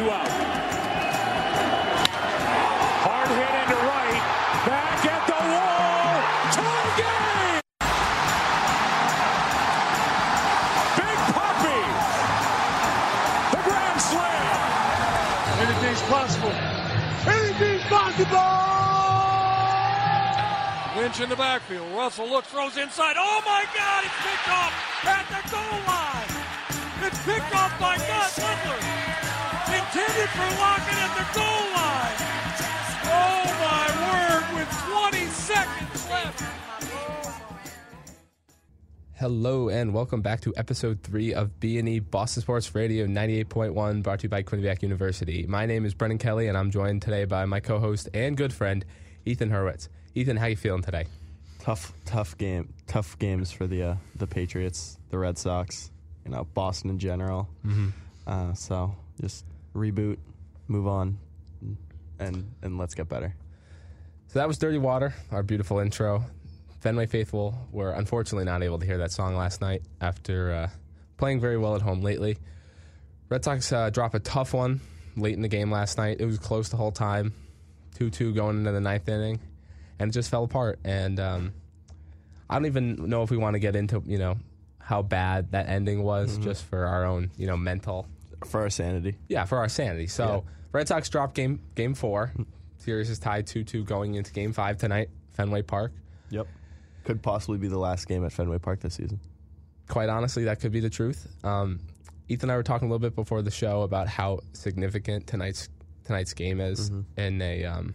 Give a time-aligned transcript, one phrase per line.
[0.00, 0.28] two out.
[3.04, 4.22] Hard hit into right.
[4.64, 6.16] Back at the wall.
[6.56, 7.60] Tie game.
[10.96, 11.82] Big Poppy.
[13.52, 14.56] The grand slam.
[15.64, 16.56] Anything's possible.
[17.28, 18.48] Anything's possible!
[20.96, 21.92] Lynch in the backfield.
[21.94, 23.16] Russell looks, throws inside.
[23.18, 24.04] Oh my God!
[24.04, 24.72] It's picked off
[25.04, 26.30] at the goal line.
[27.06, 29.10] It's picked off by Gus Butler.
[29.72, 32.18] Intended for Lockett at the goal line.
[33.06, 34.44] Oh my word!
[34.58, 34.70] With
[35.12, 36.42] 20 seconds left.
[39.14, 44.22] Hello and welcome back to episode three of B&E Boston Sports Radio 98.1 brought to
[44.24, 45.44] you by Quinnipiac University.
[45.46, 48.84] My name is Brendan Kelly and I'm joined today by my co-host and good friend
[49.26, 49.88] Ethan Hurwitz.
[50.14, 51.04] Ethan, how you feeling today?
[51.60, 52.72] Tough, tough game.
[52.86, 55.90] Tough games for the uh, the Patriots, the Red Sox,
[56.24, 57.48] you know, Boston in general.
[58.26, 60.18] Uh, so just reboot,
[60.68, 61.18] move on,
[62.18, 63.34] and and let's get better.
[64.28, 66.24] So that was Dirty Water, our beautiful intro.
[66.80, 70.68] Fenway faithful were unfortunately not able to hear that song last night after uh,
[71.18, 72.38] playing very well at home lately.
[73.28, 74.80] Red Sox uh, drop a tough one
[75.16, 76.18] late in the game last night.
[76.20, 77.34] It was close the whole time,
[77.96, 79.40] two-two going into the ninth inning,
[79.98, 80.78] and it just fell apart.
[80.84, 81.52] And um,
[82.48, 84.36] I don't even know if we want to get into you know
[84.78, 88.06] how bad that ending was, just for our own you know mental
[88.46, 89.16] For our sanity.
[89.28, 90.06] yeah, for our sanity.
[90.06, 92.32] So Red Sox drop game game four.
[92.78, 95.92] Series is tied two two going into game five tonight, Fenway Park.
[96.30, 96.46] Yep.
[97.04, 99.20] Could possibly be the last game at Fenway Park this season.
[99.88, 101.26] Quite honestly, that could be the truth.
[101.44, 101.80] Um,
[102.28, 105.68] Ethan and I were talking a little bit before the show about how significant tonight's
[106.04, 107.94] tonight's game is in a um,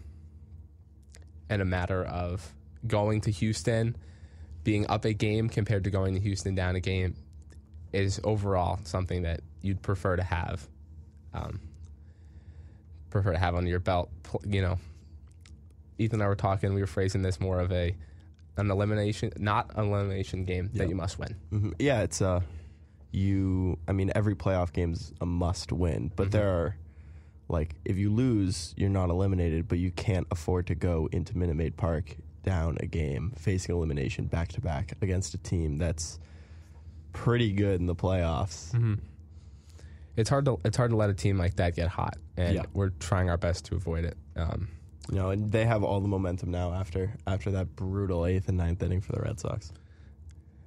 [1.50, 2.54] in a matter of
[2.86, 3.96] going to Houston,
[4.64, 7.16] being up a game compared to going to Houston down a game
[7.96, 10.68] is overall something that you'd prefer to have.
[11.34, 11.60] Um,
[13.10, 14.10] prefer to have under your belt.
[14.46, 14.80] You know,
[15.98, 16.74] Ethan and I were talking.
[16.74, 17.96] We were phrasing this more of a
[18.58, 21.36] an elimination, not an elimination game that you must win.
[21.50, 22.44] hmm Yeah, it's a
[23.12, 23.78] you.
[23.88, 26.76] I mean, every playoff game's a must win, but there are
[27.48, 31.56] like if you lose, you're not eliminated, but you can't afford to go into Minute
[31.56, 36.20] Maid Park down a game, facing elimination back to back against a team that's
[37.16, 38.72] pretty good in the playoffs.
[40.16, 42.64] It's hard to it's hard to let a team like that get hot, and Yeah.
[42.74, 44.18] we're trying our best to avoid it.
[44.36, 44.70] Um,
[45.10, 48.58] You know, and they have all the momentum now after after that brutal eighth and
[48.58, 49.72] ninth inning for the Red Sox.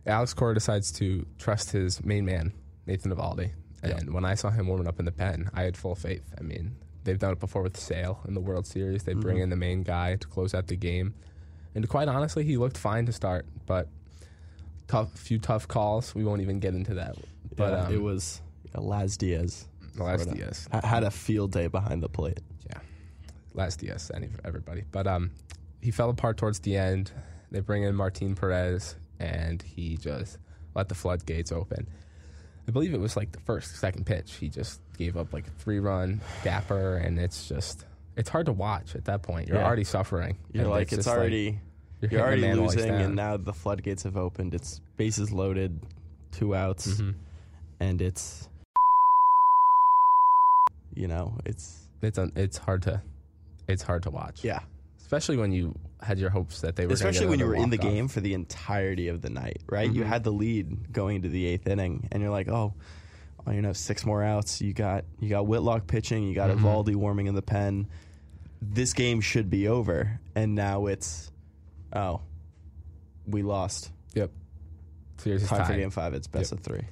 [0.07, 2.53] Alex Cora decides to trust his main man,
[2.87, 3.51] Nathan Eovaldi.
[3.83, 6.23] And when I saw him warming up in the pen, I had full faith.
[6.39, 9.05] I mean, they've done it before with Sale in the World Series.
[9.05, 11.15] They bring in the main guy to close out the game.
[11.75, 13.89] And quite honestly, he looked fine to start, but
[14.89, 16.15] tough few tough calls.
[16.15, 17.17] We won't even get into that.
[17.57, 18.41] But yeah, um, it was
[18.75, 19.67] Laz Diaz.
[19.97, 20.69] Laz Diaz.
[20.73, 22.41] ha- had a field day behind the plate.
[22.71, 22.79] yeah,
[23.55, 24.85] Laz Diaz, any everybody.
[24.93, 25.31] But um,
[25.81, 27.11] he fell apart towards the end.
[27.51, 30.39] They bring in Martin Perez, and he just
[30.75, 31.89] let the floodgates open.
[32.67, 34.35] I believe it was like the first, second pitch.
[34.35, 37.85] He just gave up like a three run gapper, and it's just
[38.17, 39.49] it's hard to watch at that point.
[39.49, 39.65] You're Yeah.
[39.67, 40.37] already suffering.
[40.53, 41.61] You're and like it's, just already
[42.01, 44.55] you're you're, already man while he's losing, and now the floodgates have opened.
[44.55, 45.79] It's bases loaded,
[46.33, 47.11] two outs, Mm-hmm.
[47.81, 48.49] and it's
[50.95, 53.01] you know it's it's un, it's hard to
[53.69, 54.45] it's hard to watch.
[54.45, 54.61] yeah.
[55.01, 56.93] especially when you had your hopes that they were.
[56.93, 57.93] Especially when you were in the walk-off.
[57.93, 59.91] game for the entirety of the night, right?
[59.91, 60.07] You Mhm.
[60.07, 62.73] had the lead going into the eighth inning, and you're like, oh,
[63.47, 64.61] oh, you know, six more outs.
[64.63, 66.23] You got you got Whitlock pitching.
[66.25, 66.61] You got Mhm.
[66.61, 67.89] Eovaldi warming in the pen.
[68.63, 71.31] This game should be over, and now it's
[71.93, 72.21] oh,
[73.27, 73.91] we lost.
[74.15, 74.31] Yep.
[75.19, 76.15] Series is Time for game five.
[76.15, 76.59] It's best Yep.
[76.61, 76.83] of three.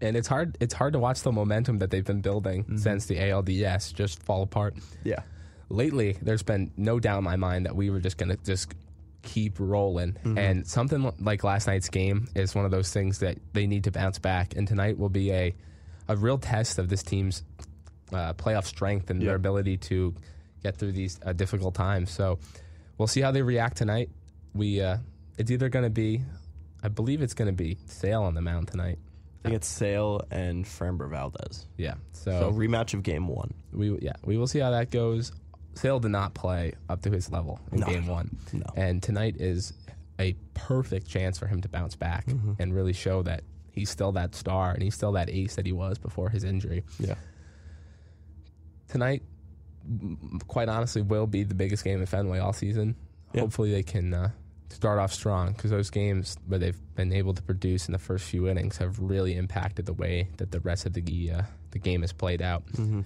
[0.00, 0.56] and it's hard.
[0.60, 2.76] It's hard to watch the momentum that they've been building Mm-hmm.
[2.78, 4.74] since the ALDS just fall apart.
[5.04, 5.20] Yeah.
[5.68, 8.74] Lately, there's been no doubt in my mind that we were just gonna just
[9.22, 10.12] keep rolling.
[10.14, 10.38] Mm-hmm.
[10.38, 13.90] And something like last night's game is one of those things that they need to
[13.92, 14.56] bounce back.
[14.56, 15.54] And tonight will be a
[16.08, 17.44] a real test of this team's
[18.12, 19.34] uh, playoff strength and their Yeah.
[19.36, 20.14] ability to
[20.62, 22.10] get through these uh, difficult times.
[22.10, 22.38] So
[22.98, 24.10] we'll see how they react tonight.
[24.54, 24.98] We uh,
[25.38, 26.22] it's either going to be,
[26.82, 28.98] I believe it's going to be Sale on the mound tonight.
[29.44, 31.66] I think it's Sale and Framber Valdez.
[31.76, 31.94] Yeah.
[32.12, 33.52] So rematch of game one.
[33.72, 35.32] we yeah we will see how that goes.
[35.74, 37.86] Sale did not play up to his level in No.
[37.86, 38.66] game one, No.
[38.76, 39.72] and tonight is
[40.20, 42.52] a perfect chance for him to bounce back Mm-hmm.
[42.60, 45.72] and really show that he's still that star and he's still that ace that he
[45.72, 46.84] was before his injury.
[47.00, 47.14] Yeah.
[48.88, 49.22] Tonight,
[49.86, 52.94] m- quite honestly, will be the biggest game in Fenway all season.
[53.32, 53.40] Yeah.
[53.40, 54.30] Hopefully, they can uh,
[54.72, 58.24] start off strong because those games where they've been able to produce in the first
[58.24, 62.02] few innings have really impacted the way that the rest of the uh, the game
[62.02, 62.66] is played out.
[62.72, 63.00] Mm-hmm.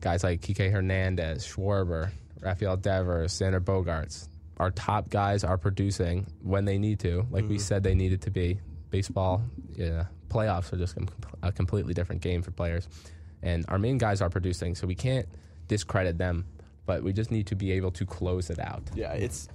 [0.00, 2.10] guys like Kike Hernandez, Schwarber,
[2.40, 4.28] Rafael Devers, Xander Bogaerts.
[4.58, 8.30] Our top guys are producing when they need to, like we said they needed to
[8.30, 8.60] be.
[8.90, 9.42] Baseball,
[9.74, 10.96] yeah, playoffs are just
[11.42, 12.88] a completely different game for players,
[13.42, 15.26] and our main guys are producing, so we can't
[15.68, 16.44] discredit them,
[16.84, 18.82] but we just need to be able to close it out.
[18.94, 19.48] Yeah, it's.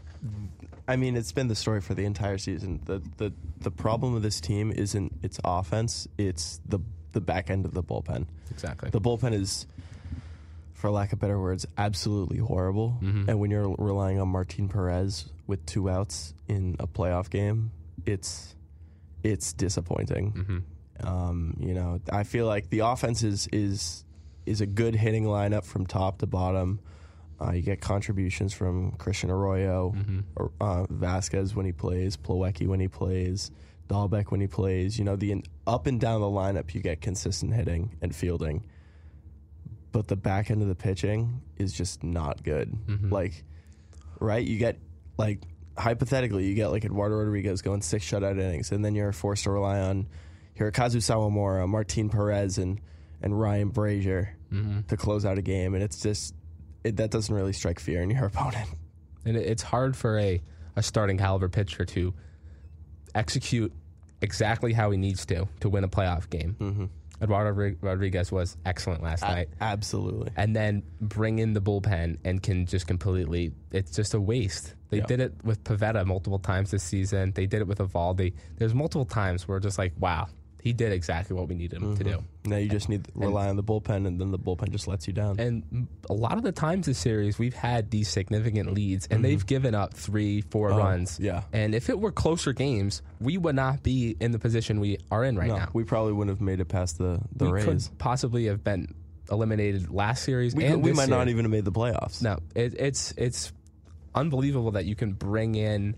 [0.88, 2.82] I mean, it's been the story for the entire season.
[2.86, 6.80] the the The problem with this team isn't its offense; it's the
[7.12, 8.28] the back end of the bullpen.
[8.52, 8.90] Exactly.
[8.92, 9.66] The bullpen is,
[10.74, 13.00] for lack of better words, absolutely horrible.
[13.02, 13.30] Mm-hmm.
[13.30, 17.72] And when you're relying on Martin Perez with two outs in a playoff game,
[18.06, 18.56] it's
[19.24, 20.34] it's disappointing.
[20.34, 21.08] Mm-hmm.
[21.08, 24.06] Um, you know, I feel like the offense is is
[24.46, 26.80] is a good hitting lineup from top to bottom.
[27.42, 30.20] Uh, you get contributions from Christian Arroyo, Mm-hmm.
[30.62, 33.52] uh, Vasquez when he plays, Plawecki when he plays,
[33.90, 34.98] Dalbec when he plays.
[34.98, 38.64] You know, the up and down the lineup, you get consistent hitting and fielding.
[39.92, 42.74] But the back end of the pitching is just not good.
[42.88, 43.12] Mm-hmm.
[43.14, 43.44] Like,
[44.20, 44.46] right?
[44.46, 44.78] You get
[45.18, 45.42] like
[45.78, 49.52] hypothetically, you get like Eduardo Rodriguez going six shutout innings, and then you're forced to
[49.52, 50.08] rely on
[50.58, 52.80] Hirokazu Sawamura, Martin Perez, and
[53.22, 54.82] and Ryan Brasier Mm-hmm.
[54.88, 56.34] to close out a game, and it's just
[56.86, 58.70] it, that doesn't really strike fear in your opponent.
[59.26, 60.42] And it- it's hard for a,
[60.76, 62.14] a starting caliber pitcher to
[63.14, 63.72] execute
[64.22, 66.56] exactly how he needs to to win a playoff game.
[66.60, 66.86] Mm-hmm.
[67.22, 69.48] Eduardo Rodri- Rodriguez was excellent last night.
[69.62, 70.32] Absolutely.
[70.36, 74.74] And then bring in the bullpen and can just completely, it's just a waste.
[74.90, 75.06] They Yeah.
[75.06, 77.32] did it with Pivetta multiple times this season.
[77.32, 78.34] They did it with Eovaldi.
[78.58, 80.28] There's multiple times where just like, wow,
[80.66, 82.24] he did exactly what we needed him to do.
[82.44, 85.08] Now you just need to rely on the bullpen, and then the bullpen just lets
[85.08, 85.40] you down.
[85.40, 89.46] And a lot of the times this series, we've had these significant leads, and they've
[89.46, 90.80] given up three, four Mm-hmm.
[90.80, 91.20] Oh, runs.
[91.22, 91.44] yeah.
[91.54, 95.24] And if it were closer games, we would not be in the position we are
[95.24, 95.70] in right no, now.
[95.74, 97.66] we probably wouldn't have made it past the the we Rays.
[97.88, 98.94] could possibly have been
[99.32, 100.56] eliminated last series.
[100.56, 102.22] we and we might not even have made the playoffs.
[102.24, 103.54] No, it, it's it's
[104.16, 105.96] unbelievable that you can bring in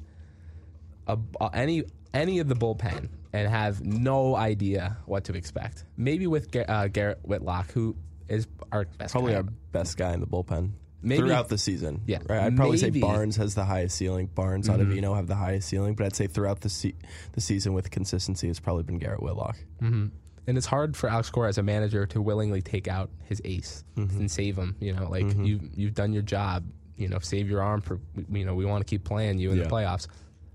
[1.07, 1.83] a, a- any
[2.13, 5.86] any of the bullpen and have no idea what to expect.
[5.95, 7.95] Maybe with Gar- uh, Garrett Whitlock, who
[8.28, 9.38] is our best Probably guy.
[9.38, 12.01] our best guy in the bullpen Maybe- throughout the season.
[12.07, 12.42] Yeah, right.
[12.44, 13.07] I'd probably maybe- Mm-hmm.
[13.10, 14.28] say Barnes has the highest ceiling.
[14.34, 16.95] Barnes, Ottavino have the highest ceiling, but I'd say throughout the se-
[17.34, 19.57] the season with consistency, it's probably been Garrett Whitlock.
[19.81, 23.84] and it's hard for Alex Cora as a manager to willingly take out his ace
[23.98, 24.18] Mm-hmm.
[24.19, 24.75] and save him.
[24.80, 26.66] You know, like you you've done your job.
[26.95, 28.00] You know, save your arm for
[28.31, 29.63] you know we want to keep playing you in Yeah.
[29.66, 30.07] the playoffs,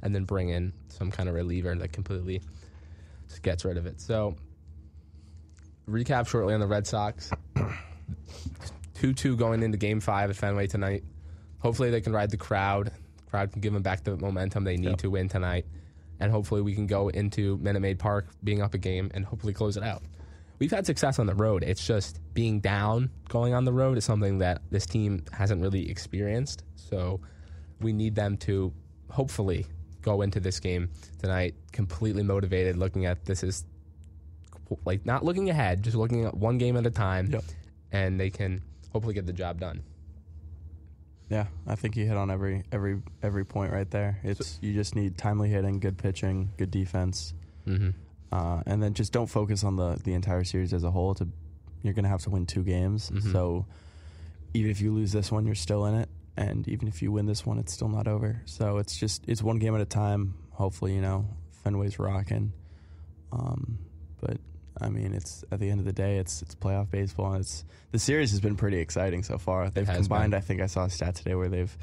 [0.03, 2.41] and then bring in some kind of reliever that completely
[3.33, 4.01] just gets rid of it.
[4.01, 4.37] So,
[5.89, 7.31] recap shortly on the Red Sox.
[8.95, 11.03] Two two going into Game Five at Fenway tonight.
[11.59, 12.93] Hopefully they can ride the crowd.
[13.25, 14.99] The crowd can give them back the momentum they need Yep.
[14.99, 15.67] to win tonight,
[16.21, 19.53] and hopefully we can go into Minute Maid Park being up a game and hopefully
[19.53, 20.03] close it out.
[20.61, 21.65] We've had success on the road.
[21.65, 25.91] It's just being down going on the road is something that this team hasn't really
[25.91, 26.63] experienced.
[26.77, 27.21] So
[27.81, 28.73] we need them to
[29.11, 29.67] hopefully
[30.03, 30.91] go into this game
[31.21, 33.65] tonight completely motivated, looking at this is
[34.85, 37.45] like not looking ahead, just looking at one game at a time, Yep.
[37.93, 38.63] and they can
[38.93, 39.83] hopefully get the job done.
[41.29, 44.19] Yeah, I think you hit on every every every point right there.
[44.23, 47.33] It's you just need timely hitting, good pitching, good defense,
[47.67, 47.91] Mm-hmm.
[48.33, 51.15] uh, and then just don't focus on the the entire series as a whole.
[51.15, 51.29] To
[51.83, 53.33] you're going to have to win two games, Mhm.
[53.33, 53.67] so
[54.55, 57.27] even if you lose this one, you're still in it, and even if you win
[57.27, 58.41] this one, it's still not over.
[58.47, 60.35] So it's just it's one game at a time.
[60.53, 61.27] Hopefully, you know
[61.65, 62.53] Fenway's rocking,
[63.33, 63.79] um,
[64.21, 64.39] but
[64.81, 67.65] I mean, it's at the end of the day, it's it's playoff baseball, and it's
[67.93, 69.71] the series has been pretty exciting so far.
[69.71, 70.33] They've combined.
[70.33, 70.39] been.
[70.39, 71.77] I think I saw a stat today where they've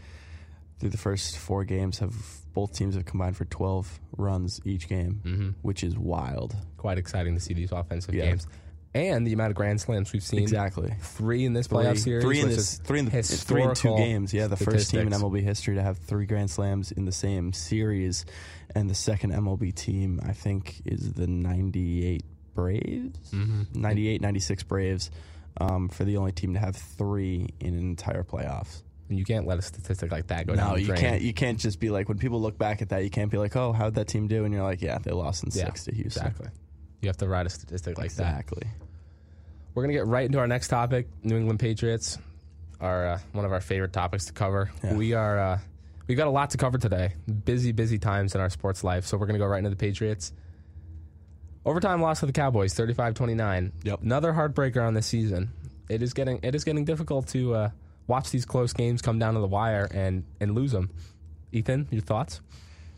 [0.79, 2.15] through the first four games have
[2.53, 5.49] both teams have combined for 12 runs each game, Mm-hmm.
[5.61, 6.55] which is wild.
[6.77, 8.27] Quite exciting to see these offensive Yeah.
[8.27, 8.47] games,
[8.93, 10.39] and the amount of grand slams we've seen.
[10.41, 10.93] Exactly.
[11.01, 12.23] Three in this playoff series.
[12.23, 14.33] three in this, three in the three in two games.
[14.33, 15.09] Yeah, the first team in.
[15.13, 18.25] MLB history to have three grand slams in the same series,
[18.75, 22.23] and the second MLB team I think is the '98
[22.55, 23.79] Braves, Mm-hmm.
[23.81, 25.11] 98, 96 Braves,
[25.61, 28.81] um, for the only team to have three in an entire playoffs.
[29.07, 30.99] And you can't let a statistic like that go down No, you drain.
[30.99, 31.21] can't.
[31.21, 33.55] You can't just be like when people look back at that, you can't be like,
[33.55, 35.95] "Oh, how'd that team do?" And you're like, "Yeah, they lost in Yeah, six to
[35.95, 36.49] Houston." Exactly.
[37.01, 38.27] You have to write a statistic like that.
[38.27, 38.67] exactly.
[39.73, 42.17] We're gonna get right into our next topic: New England Patriots.
[42.81, 44.71] Are uh, one of our favorite topics to cover.
[44.83, 44.93] Yeah.
[44.95, 45.37] We are.
[45.37, 45.59] Uh,
[46.07, 47.13] we got a lot to cover today.
[47.45, 49.05] Busy, busy times in our sports life.
[49.05, 50.31] So we're gonna go right into the Patriots.
[51.65, 53.73] Overtime loss to the Cowboys, 35-29.
[53.83, 54.01] Yep.
[54.01, 55.49] Another heartbreaker on this season.
[55.89, 57.69] It is getting it is getting difficult to uh,
[58.07, 60.89] watch these close games come down to the wire and and lose them.
[61.51, 62.41] Ethan, your thoughts?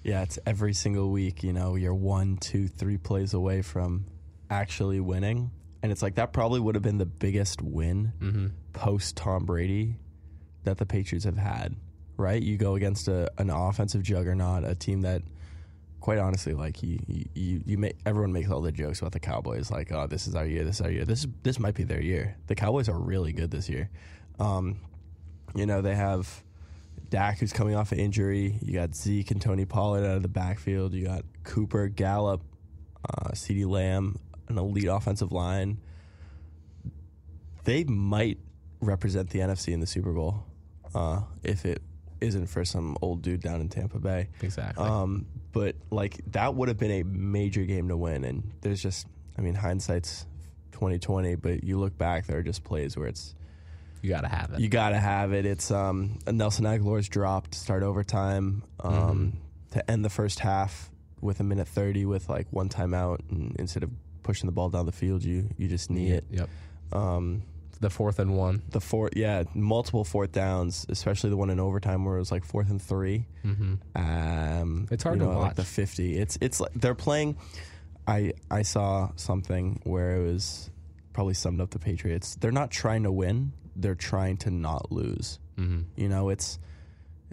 [0.03, 1.43] Yeah, it's every single week.
[1.43, 4.05] You know, you're one, two, three plays away from
[4.49, 5.51] actually winning,
[5.83, 8.47] and it's like that probably would have been the biggest win Mm-hmm.
[8.73, 9.95] post Tom Brady
[10.63, 11.75] that the Patriots have had.
[12.17, 12.41] Right?
[12.41, 15.23] You go against a, an offensive juggernaut, a team that,
[16.01, 16.99] quite honestly, like you,
[17.33, 20.35] you, you, make everyone makes all the jokes about the Cowboys, like, oh, this is
[20.35, 21.05] our year, this is our year.
[21.05, 22.35] This is this might be their year.
[22.45, 23.89] The Cowboys are really good this year.
[24.39, 24.81] Um,
[25.55, 26.43] you know, they have
[27.11, 28.57] Dak who's coming off an injury.
[28.63, 30.93] You got Zeke and Tony Pollard out of the backfield.
[30.93, 32.41] You got Cooper, Gallup,
[33.07, 35.77] uh, CeeDee Lamb, an elite offensive line.
[37.65, 38.39] They might
[38.79, 40.45] represent the NFC in the Super Bowl
[40.95, 41.83] uh, if it
[42.21, 44.29] isn't for some old dude down in Tampa Bay.
[44.41, 44.83] Exactly.
[44.83, 49.05] Um, but like that would have been a major game to win, and there's just,
[49.37, 50.25] I mean, hindsight's
[50.71, 51.35] 2020.
[51.35, 53.35] But you look back, there are just plays where it's
[54.01, 54.59] you got to have it.
[54.59, 55.45] you got to have it.
[55.45, 59.37] It's um, Nelson Agholor's drop to start overtime um,
[59.71, 60.89] to end the first half
[61.21, 63.19] with a minute 30 with like one timeout.
[63.29, 63.91] And instead of
[64.23, 66.25] pushing the ball down the field, you you just knee it.
[66.31, 66.49] Yep.
[66.93, 67.43] Um,
[67.79, 68.61] The fourth and one.
[68.69, 72.43] the fourth, yeah, multiple fourth downs, especially the one in overtime where it was like
[72.45, 73.73] fourth and 3 Mm-hmm.
[73.95, 76.17] Um, It's hard you to know, Like the 50.
[76.17, 77.37] It's it's like they're playing.
[78.07, 80.69] I I saw something where it was
[81.13, 82.35] probably summed up the Patriots.
[82.35, 83.51] They're not trying to win.
[83.81, 85.39] They're trying to not lose.
[85.57, 85.81] Mm-hmm.
[85.95, 86.59] You know, it's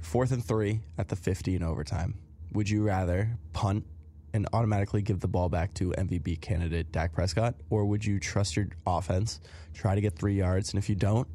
[0.02, 2.14] fourth and three at the 50 in overtime.
[2.52, 3.84] Would you rather punt
[4.32, 8.56] and automatically give the ball back to MVP candidate Dak Prescott, or would you trust
[8.56, 9.40] your offense,
[9.74, 11.28] try to get three yards, and if you don't,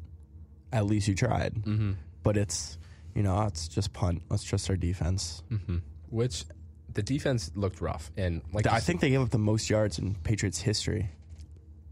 [0.72, 1.54] at least you tried.
[1.54, 1.92] Mm-hmm.
[2.22, 2.78] But it's
[3.14, 4.22] you know, it's just punt.
[4.28, 5.42] Let's trust our defense.
[5.50, 5.78] Mm-hmm.
[6.10, 6.44] Which
[6.92, 10.14] the defense looked rough, and like I think they gave up the most yards in
[10.16, 11.10] Patriots history,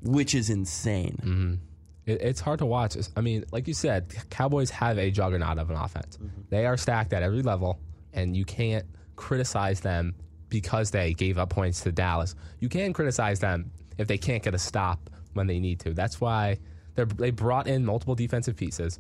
[0.03, 1.61] which is insane.
[2.07, 2.97] It, it's hard to watch.
[2.97, 6.17] It's- I mean, like you said, Cowboys have a juggernaut of an offense.
[6.17, 6.43] Mm-hmm.
[6.51, 7.79] They are stacked at every level,
[8.13, 8.85] and you can't
[9.17, 10.15] criticize them
[10.49, 12.35] because they gave up points to Dallas.
[12.61, 15.95] You can criticize them if they can't get a stop when they need to.
[15.95, 16.59] That's why
[16.95, 18.99] they they brought in multiple defensive pieces.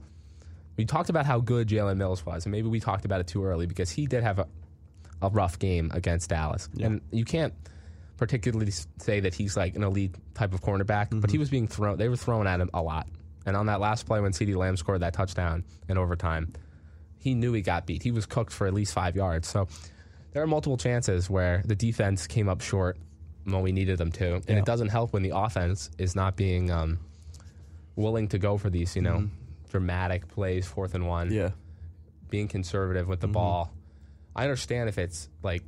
[0.76, 3.44] We talked about how good Jalen Mills was, and maybe we talked about it too
[3.44, 4.46] early because he did have a,
[5.20, 6.70] a rough game against Dallas.
[6.80, 7.52] And you can't
[8.22, 11.40] particularly say that he's like an elite type of cornerback, but he mm-hmm.
[11.40, 11.98] was being thrown.
[11.98, 13.08] They were throwing at him a lot.
[13.44, 16.52] And on that last play when CeeDee Lamb scored that touchdown in overtime,
[17.18, 18.00] he knew he got beat.
[18.00, 19.48] He was cooked for at least five yards.
[19.48, 19.66] So
[20.30, 22.96] there are multiple chances where the defense came up short
[23.42, 24.58] when we needed them to, and Yeah.
[24.58, 27.00] it doesn't help when the offense is not being um,
[27.96, 29.34] willing to go for these, you know, mm-hmm.
[29.68, 31.50] dramatic plays, fourth and one Yeah,
[32.30, 33.32] being conservative with the mm-hmm.
[33.32, 33.72] ball.
[34.36, 35.64] I understand if it's like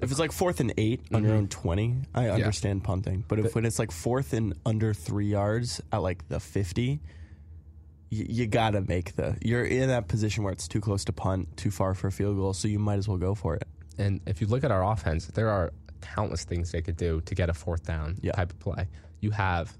[0.00, 1.38] if it's like fourth and 8 on your mm-hmm.
[1.38, 3.24] own twenty, I understand punting.
[3.28, 7.00] But if when it's like fourth and under three yards at like the fifty,
[8.10, 9.36] you, you gotta make the.
[9.42, 12.36] You're in that position where it's too close to punt, too far for a field
[12.36, 13.66] goal, so you might as well go for it.
[13.98, 17.34] and if you look at our offense, there are countless things they could do to
[17.34, 18.32] get a fourth down Yeah.
[18.32, 18.88] type of play.
[19.20, 19.76] You have,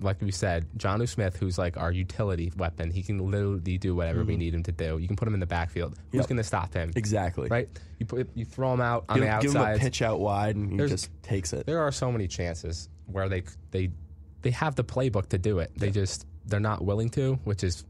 [0.00, 2.90] like we said, Jonnu Smith, who's like our utility weapon.
[2.90, 4.98] He can literally do whatever we need him to do.
[4.98, 5.96] You can put him in the backfield.
[6.12, 6.28] Who's Mm-hmm.
[6.28, 6.92] Going to stop him?
[6.94, 7.48] Exactly.
[7.48, 7.68] Right?
[7.98, 9.80] You put you throw him out on Give, the him- give him a outside.
[9.80, 11.64] pitch out wide, and he There's- just takes it.
[11.66, 13.90] There are so many chances where they they
[14.42, 15.72] they have the playbook to do it.
[15.76, 17.84] They just they're not willing to, which is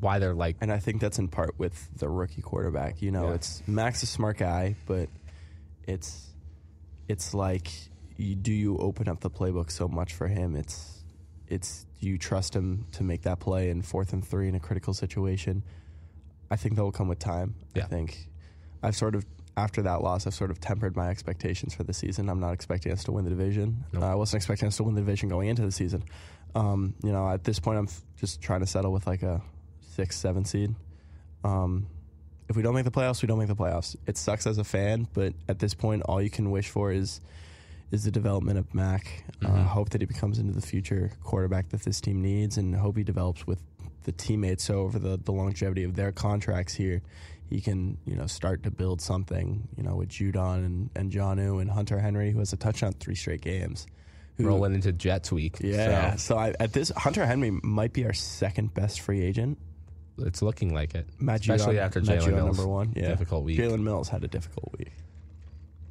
[0.00, 3.00] why they're like And I think that's in part with the rookie quarterback.
[3.02, 3.34] You know, Yeah.
[3.36, 5.08] it's Max a smart guy, but
[5.86, 6.26] it's
[7.08, 7.70] it's like
[8.16, 10.54] you, do you open up the playbook so much for him?
[10.56, 10.97] It's
[11.48, 14.60] it's do you trust him to make that play in fourth and three in a
[14.60, 15.62] critical situation?
[16.50, 17.54] I think that will come with time.
[17.74, 17.84] Yeah.
[17.84, 18.28] I think
[18.82, 19.24] I've sort of
[19.56, 22.28] after that loss, I've sort of tempered my expectations for the season.
[22.28, 23.84] I'm not expecting us to win the division.
[23.92, 24.04] Nope.
[24.04, 26.04] Uh, I wasn't expecting us to win the division going into the season.
[26.54, 29.42] Um, you know, at this point, I'm f- just trying to settle with like a
[29.80, 30.74] six, seven seed.
[31.42, 31.88] Um,
[32.48, 33.96] if we don't make the playoffs, we don't make the playoffs.
[34.06, 37.20] It sucks as a fan, but at this point, all you can wish for is
[37.90, 39.24] is the development of Mac.
[39.44, 39.64] Uh, Mhm.
[39.66, 43.04] hope that he becomes into the future quarterback that this team needs, and hope he
[43.04, 43.60] develops with
[44.04, 44.64] the teammates.
[44.64, 47.02] So over the, the longevity of their contracts here,
[47.48, 49.68] he can you know start to build something.
[49.76, 53.14] You know with Judon and and Jonnu and Hunter Henry, who has a touchdown three
[53.14, 53.86] straight games.
[54.36, 55.56] who- rolling into Jets week.
[55.60, 56.12] Yeah.
[56.12, 59.58] So So, I, at this, Hunter Henry might be our second best free agent.
[60.18, 61.08] it's looking like it.
[61.18, 62.92] Matt Especially Judon- after Jalen Mills' number one.
[62.94, 63.08] Yeah.
[63.08, 63.58] difficult week.
[63.58, 64.92] Jalen Mills had a difficult week.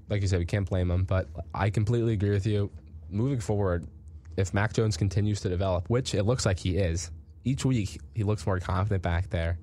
[0.10, 1.04] Like you said, we can't blame him.
[1.04, 2.72] But I completely agree with you.
[3.10, 3.88] Moving forward,
[4.36, 7.12] if Mac Jones continues to develop, which it looks like he is,
[7.44, 9.58] each week he looks more confident back there.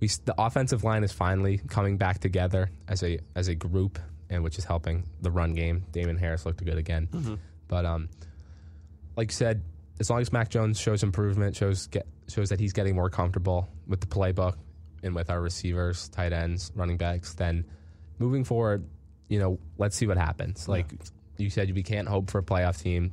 [0.00, 3.98] We the offensive line is finally coming back together as a as a group,
[4.30, 5.84] and which is helping the run game.
[5.92, 8.08] Damien Harris looked good again, but um,
[9.16, 9.62] like you said,
[9.98, 13.68] as long as Mac Jones shows improvement, shows get shows that he's getting more comfortable
[13.86, 14.54] with the playbook
[15.02, 17.64] and with our receivers, tight ends, running backs, then
[18.18, 18.84] moving forward,
[19.30, 20.68] you know, let's see what happens.
[20.68, 20.92] Like
[21.38, 23.12] you said, we can't hope for a playoff team.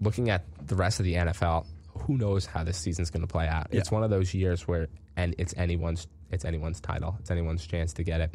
[0.00, 3.48] looking at the rest of the NFL, who knows how this season's going to play
[3.48, 3.66] out?
[3.72, 7.16] It's one of those years where, and it's anyone's, it's anyone's title.
[7.20, 8.30] It's anyone's chance to get it.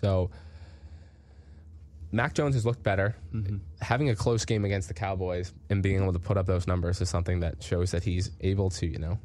[0.00, 0.30] So,
[2.10, 3.16] Mac Jones has looked better.
[3.80, 7.00] Having a close game against the Cowboys and being able to put up those numbers
[7.00, 9.18] is something that shows that he's able to, you know,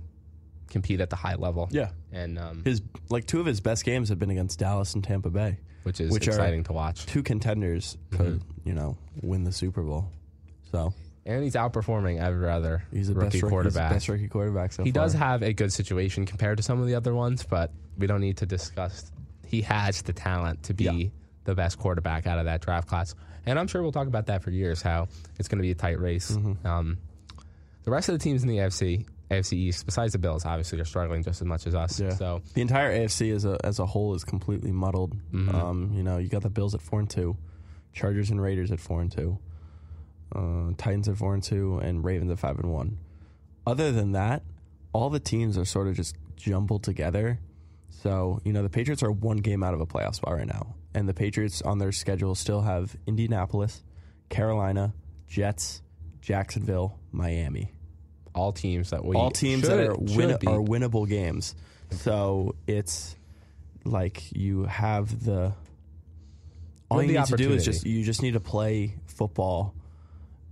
[0.70, 1.68] compete at the high level.
[1.72, 1.90] Yeah.
[2.12, 5.30] and um, His like two of his best games have been against Dallas and Tampa
[5.30, 7.06] Bay, which is which exciting to watch.
[7.08, 10.12] two contenders to you know win the Super Bowl.
[10.72, 10.94] So
[11.26, 13.92] And he's outperforming every other he's the rookie best rookie, he's quarterback.
[13.92, 15.04] best rookie quarterback so he far.
[15.04, 18.22] does have a good situation compared to some of the other ones, but we don't
[18.22, 19.12] need to discuss.
[19.46, 21.10] He has the talent to be Yeah.
[21.46, 23.16] the best quarterback out of that draft class,
[23.46, 24.82] and I'm sure we'll talk about that for years.
[24.82, 25.08] How
[25.40, 26.32] it's going to be a tight race.
[26.32, 26.68] Mm-hmm.
[26.68, 26.98] Um,
[27.84, 30.86] the rest of the teams in the AFC, AFC East, besides the Bills, obviously are
[30.86, 32.00] struggling just as much as us.
[32.00, 32.12] Yeah.
[32.12, 35.16] So the entire AFC as a as a whole is completely muddled.
[35.34, 35.54] Mm-hmm.
[35.54, 37.36] Um, you know, you got the Bills at four and two,
[37.94, 39.38] Chargers and Raiders at four and two,
[40.34, 42.98] uh, Titans at four and two, and Ravens at five and one.
[43.66, 44.44] Other than that,
[44.94, 47.40] all the teams are sort of just jumbled together.
[47.90, 50.76] So you know, the Patriots are one game out of a playoff spot right now,
[50.94, 53.84] and the Patriots on their schedule still have Indianapolis,
[54.30, 54.94] Carolina,
[55.28, 55.82] Jets,
[56.22, 57.74] Jacksonville, Miami
[58.38, 61.56] all teams that we all teams should, that are win- are winnable games.
[61.92, 63.16] So it's
[63.84, 65.54] like you have the
[66.90, 69.74] all With you the need to do is just you just need to play football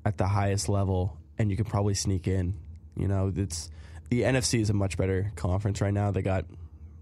[0.03, 2.55] at the highest level, and you can probably sneak in.
[2.97, 3.69] You know, it's
[4.09, 6.11] the NFC is a much better conference right now.
[6.11, 6.45] They got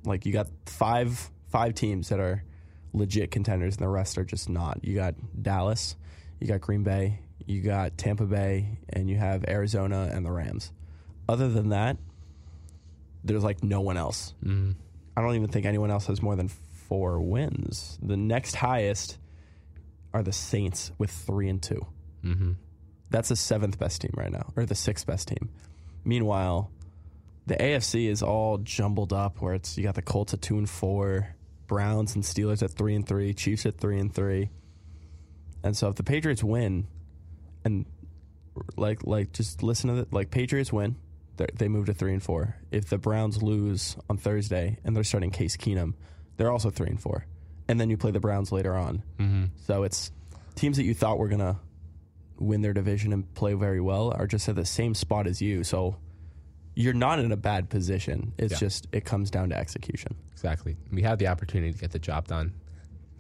[0.06, 2.44] like you got five five teams that are
[2.94, 4.84] legit contenders, and the rest are just not.
[4.84, 5.96] You got Dallas,
[6.40, 10.72] you got Green Bay, you got Tampa Bay, and you have Arizona and the Rams.
[11.28, 11.98] Other than that,
[13.24, 14.34] there's like no one else.
[14.44, 14.76] Mhm.
[15.16, 17.98] I don't even think anyone else has more than four wins.
[18.02, 19.18] The next highest
[20.14, 21.86] are the Saints with three and 2
[22.24, 22.56] Mhm.
[23.10, 25.50] That's the seventh best team right now, or the sixth best team.
[26.04, 26.72] Meanwhile,
[27.46, 30.70] the AFC is all jumbled up, where it's you got the Colts at two and
[30.70, 31.36] four,
[31.68, 34.50] Browns and Steelers at three and three, Chiefs at three and three,
[35.64, 36.88] and so if the Patriots win,
[37.66, 37.86] and
[38.78, 40.96] like like just listen to it, like Patriots win,
[41.38, 42.56] they're- move to three and four.
[42.72, 45.94] If the Browns lose on Thursday and they're starting Case Keenum,
[46.38, 47.26] they're also three and four,
[47.68, 49.02] and then you play the Browns later on.
[49.20, 49.50] Mhm.
[49.66, 50.12] So it's
[50.56, 51.60] teams that you thought were gonna
[52.40, 55.64] win their division and play very well are just at the same spot as you.
[55.64, 55.96] So
[56.76, 58.34] you're not in a bad position.
[58.38, 58.58] It's Yeah.
[58.60, 60.16] just it comes down to execution.
[60.32, 60.76] Exactly.
[60.92, 62.54] We have the opportunity to get the job done.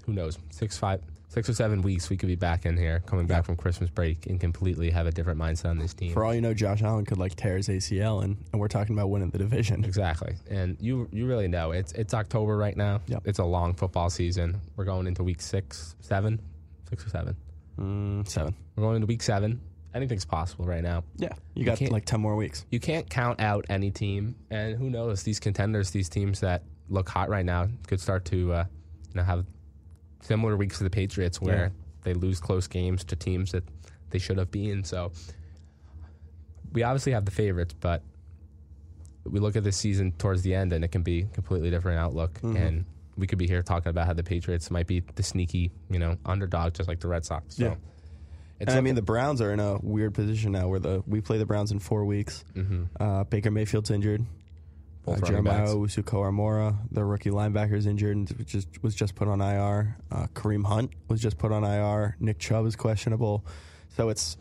[0.05, 0.37] Who knows?
[0.49, 1.01] Six, five,
[1.33, 4.27] six or seven weeks, we could be back in here, coming back from Christmas break,
[4.27, 6.13] and completely have a different mindset on this team.
[6.13, 8.95] For all you know, Josh Allen could like tear his ACL, and, and we're talking
[8.95, 9.83] about winning the division.
[9.83, 13.01] Exactly, and you you really know it's it's October right now.
[13.07, 13.23] Yep.
[13.25, 14.61] It's a long football season.
[14.75, 16.39] We're going into week six, seven,
[16.89, 17.35] six or seven.
[17.79, 18.53] Mm, seven.
[18.75, 19.59] We're going into week seven.
[19.95, 21.03] Anything's possible right now.
[21.17, 22.65] Yeah, you got can't- like ten more weeks.
[22.69, 25.23] You can't count out any team, and who knows?
[25.23, 28.65] These contenders, these teams that look hot right now, could start to uh,
[29.09, 29.45] you know have
[30.23, 31.69] similar weeks to the Patriots, where Yeah.
[32.03, 33.63] they lose close games to teams that
[34.09, 34.83] they should have been.
[34.83, 35.11] So
[36.71, 38.01] we obviously have the favorites, but
[39.25, 41.99] we look at this season towards the end, and it can be a completely different
[41.99, 42.33] outlook.
[42.41, 42.57] Mm-hmm.
[42.57, 42.85] And
[43.17, 46.17] we could be here talking about how the Patriots might be the sneaky, you know,
[46.25, 47.55] underdog, just like the Red Sox.
[47.55, 47.75] So Yeah.
[48.59, 51.37] And I mean, the Browns are in a weird position now, where the we play
[51.37, 52.45] the Browns in four weeks.
[52.97, 54.25] Uh, Baker Mayfield's injured.
[55.05, 55.71] Both uh, Jeremiah backs.
[55.71, 59.97] Owusu-Koramoah, the rookie linebacker, is injured and just was just put on IR.
[60.11, 62.15] Uh, Kareem Hunt was just put on IR.
[62.19, 63.45] Nick Chubb is questionable.
[63.97, 64.37] So it's,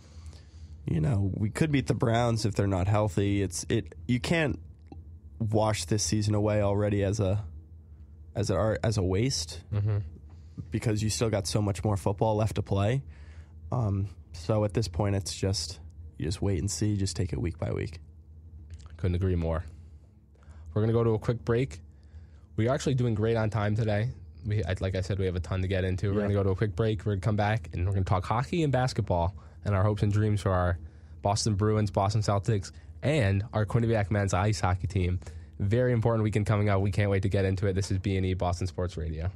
[0.87, 3.43] you know, we could beat the Browns if they're not healthy.
[3.43, 3.95] It's it.
[4.07, 4.59] You can't
[5.39, 7.45] wash this season away already as a
[8.37, 9.99] as a as a waste Mm-hmm.
[10.71, 13.03] because you still got so much more football left to play.
[13.73, 15.81] Um, so at this point, it's just
[16.19, 16.97] you just wait and see.
[16.97, 17.99] Just take it week by week.
[18.97, 19.65] Couldn't agree more.
[20.75, 21.81] We're going to go to a quick break.
[22.57, 24.09] We are actually doing great on time today.
[24.47, 26.09] We, like I said, we have a ton to get into.
[26.09, 26.19] We're Yeah.
[26.21, 27.01] going to go to a quick break.
[27.07, 29.83] We're going to come back and we're going to talk hockey and basketball and our
[29.83, 30.79] hopes and dreams for our
[31.23, 35.21] Boston Bruins, Boston Celtics, and our Quinnipiac men's ice hockey team.
[35.61, 36.81] Very important weekend coming up.
[36.81, 37.75] We can't wait to get into it.
[37.75, 39.31] This is B&E Boston Sports Radio.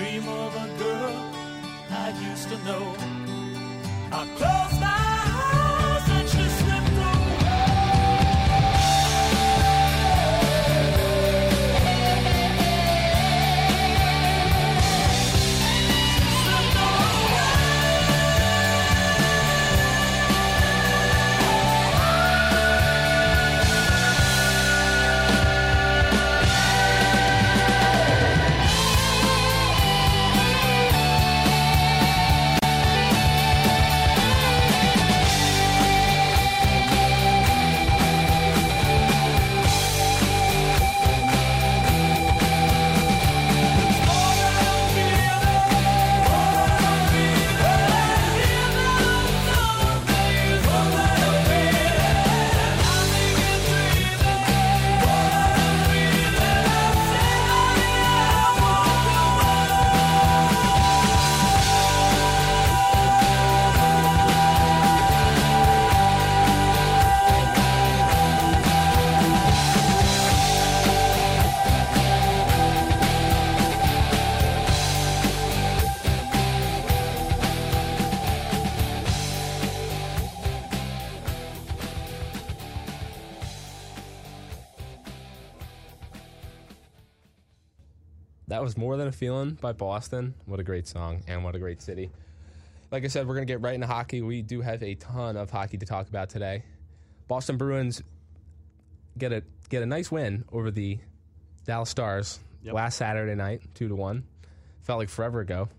[0.00, 1.14] Dream of a girl
[1.90, 2.84] I used to know.
[4.12, 5.09] I close my
[88.60, 90.34] That was More Than a Feeling by Boston.
[90.44, 92.10] What a great song and what a great city.
[92.90, 94.20] Like I said, we're going to get right into hockey.
[94.20, 96.62] We do have a ton of hockey to talk about today.
[97.26, 98.02] Boston Bruins
[99.16, 100.98] get a get a nice win over the
[101.64, 102.74] Dallas Stars Yep.
[102.74, 104.24] last Saturday night, 2 to 1.
[104.82, 105.70] Felt like forever ago.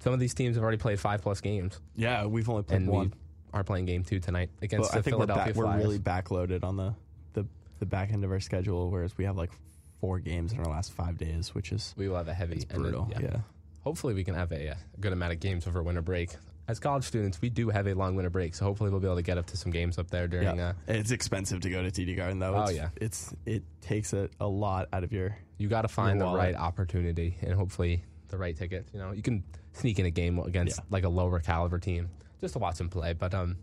[0.00, 2.88] Some of these teams have already played 5 plus games Yeah, we've only played and
[2.88, 3.06] one.
[3.08, 3.12] we
[3.54, 5.98] are playing game 2 tonight against But the I think we're, Philadelphia back, we're really
[5.98, 6.94] backloaded on the,
[7.32, 7.46] the
[7.78, 9.50] the back end of our schedule, whereas we have like
[10.00, 12.64] four games in our last five days, which is we will have a heavy it's
[12.64, 13.08] and then- brutal.
[13.20, 13.38] yeah.
[13.82, 16.30] hopefully we can have a, uh, a good amount of games over winter break.
[16.68, 19.14] As college students, we do have a long winter break, so hopefully we'll be able
[19.16, 20.56] to get up to some games up there during.
[20.56, 20.70] Yeah.
[20.70, 22.56] Uh, it's expensive to go to TD Garden though.
[22.56, 22.88] Oh, It's, yeah.
[23.00, 26.56] it's it takes a, a lot out of your you got to find the right
[26.56, 28.90] opportunity and hopefully the right tickets.
[28.92, 30.84] You know, you can sneak in a game against Yeah.
[30.90, 32.08] like a lower caliber team
[32.40, 33.12] just to watch them play.
[33.12, 33.56] But um,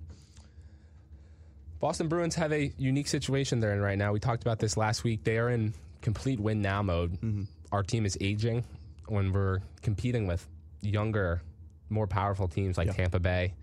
[1.79, 4.13] Boston Bruins have a unique situation they're in right now.
[4.13, 5.25] We talked about this last week.
[5.25, 7.13] They are in complete win now mode.
[7.13, 7.43] Mm-hmm.
[7.71, 8.63] Our team is aging
[9.07, 10.47] when we're competing with
[10.81, 11.41] younger,
[11.89, 12.93] more powerful teams like Yeah.
[12.93, 13.53] Tampa Bay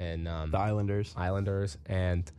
[0.00, 1.14] and um, the Islanders.
[1.16, 2.30] Islanders, and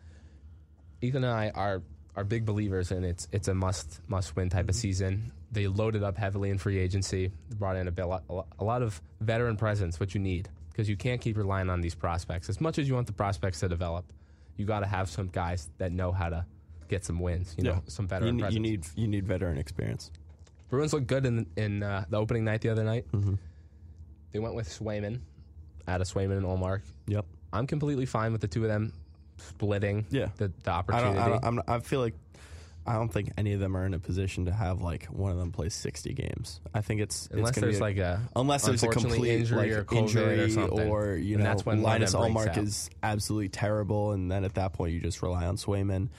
[1.01, 1.81] Ethan and I are
[2.15, 5.31] are big believers in it's it's a must must win type of season.
[5.51, 9.55] They loaded up heavily in free agency, brought in a, bit, a lot of veteran
[9.55, 12.87] presence, which you need because you can't keep relying on these prospects as much as
[12.87, 14.05] you want the prospects to develop.
[14.57, 16.45] You got to have some guys that know how to
[16.93, 17.53] get some wins.
[17.57, 18.53] You know, some You, veteran presence.
[18.55, 20.11] you need you need veteran experience.
[20.69, 23.05] Bruins looked good in in uh, the opening night the other night.
[23.11, 23.35] Mm-hmm.
[24.31, 25.19] They went with Swayman,
[25.87, 26.81] out of Swayman and Ullmark.
[27.07, 27.25] Yep.
[27.51, 28.93] I'm completely fine with the two of them
[29.37, 30.29] splitting Yeah.
[30.37, 31.13] the, the I opportunity.
[31.15, 31.43] don't.
[31.45, 32.15] I, don't I feel like
[32.85, 35.37] I don't think any of them are in a position to have like one of
[35.37, 36.59] them play 60 games.
[36.73, 39.71] I think it's Unless it's there's be a- like a unless there's a complete injury
[39.75, 40.89] like, or injury or something.
[40.89, 44.73] or, you And know that's when Linus Ullmark is absolutely terrible, and then at that
[44.73, 46.09] point you just rely on Swayman.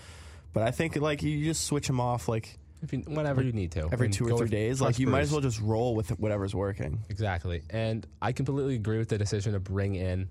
[0.54, 3.72] But I think like you just switch them off like if you, whenever you need
[3.72, 4.80] to every And two go or three with days.
[4.80, 7.00] Like you might as well just roll with whatever's working.
[7.10, 7.62] exactly.
[7.70, 10.28] And I completely agree with the decision to bring in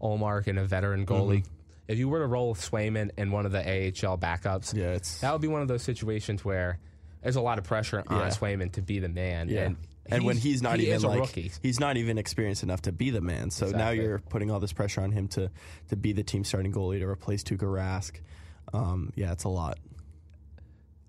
[0.00, 1.38] Ullmark and a veteran goalie.
[1.40, 1.48] Mm-hmm.
[1.88, 5.20] If you were to roll with Swayman and one of the AHL backups, Yeah, it's
[5.20, 6.78] that would be one of those situations where
[7.22, 8.28] there's a lot of pressure on Yeah.
[8.28, 9.48] Swayman to be the man.
[9.48, 9.64] yeah.
[9.64, 11.50] And, And, when he's not he even is a like rookie.
[11.62, 13.50] he's not even experienced enough to be the man.
[13.50, 14.04] So now Exactly.
[14.04, 15.50] you're putting all this pressure on him to
[15.88, 18.12] to be the team starting goalie to replace Tuukka Rask.
[18.72, 19.78] Um, yeah, it's a lot.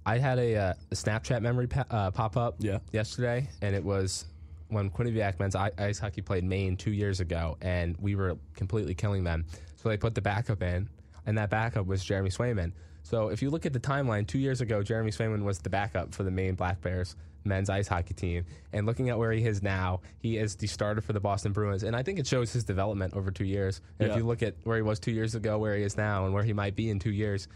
[0.06, 2.80] I had a, uh, a Snapchat memory pa- uh, pop up Yeah.
[2.92, 4.26] yesterday, and it was
[4.68, 8.94] when Quinnipiac men's i- ice hockey played Maine two years ago, and we were completely
[8.94, 9.46] killing them.
[9.78, 10.90] So they put the backup in,
[11.26, 12.72] and that backup was Jeremy Swayman.
[13.04, 16.14] So if you look at the timeline, two years ago, Jeremy Swayman was the backup
[16.14, 17.16] for the Maine Black Bears
[17.46, 18.46] men's ice hockey team.
[18.74, 21.84] And looking at where he is now, he is the starter for the Boston Bruins.
[21.84, 23.82] And I think it shows his development over two years.
[24.00, 26.26] And if you look at where he was two years ago, where he is now,
[26.26, 27.48] and where he might be in two years,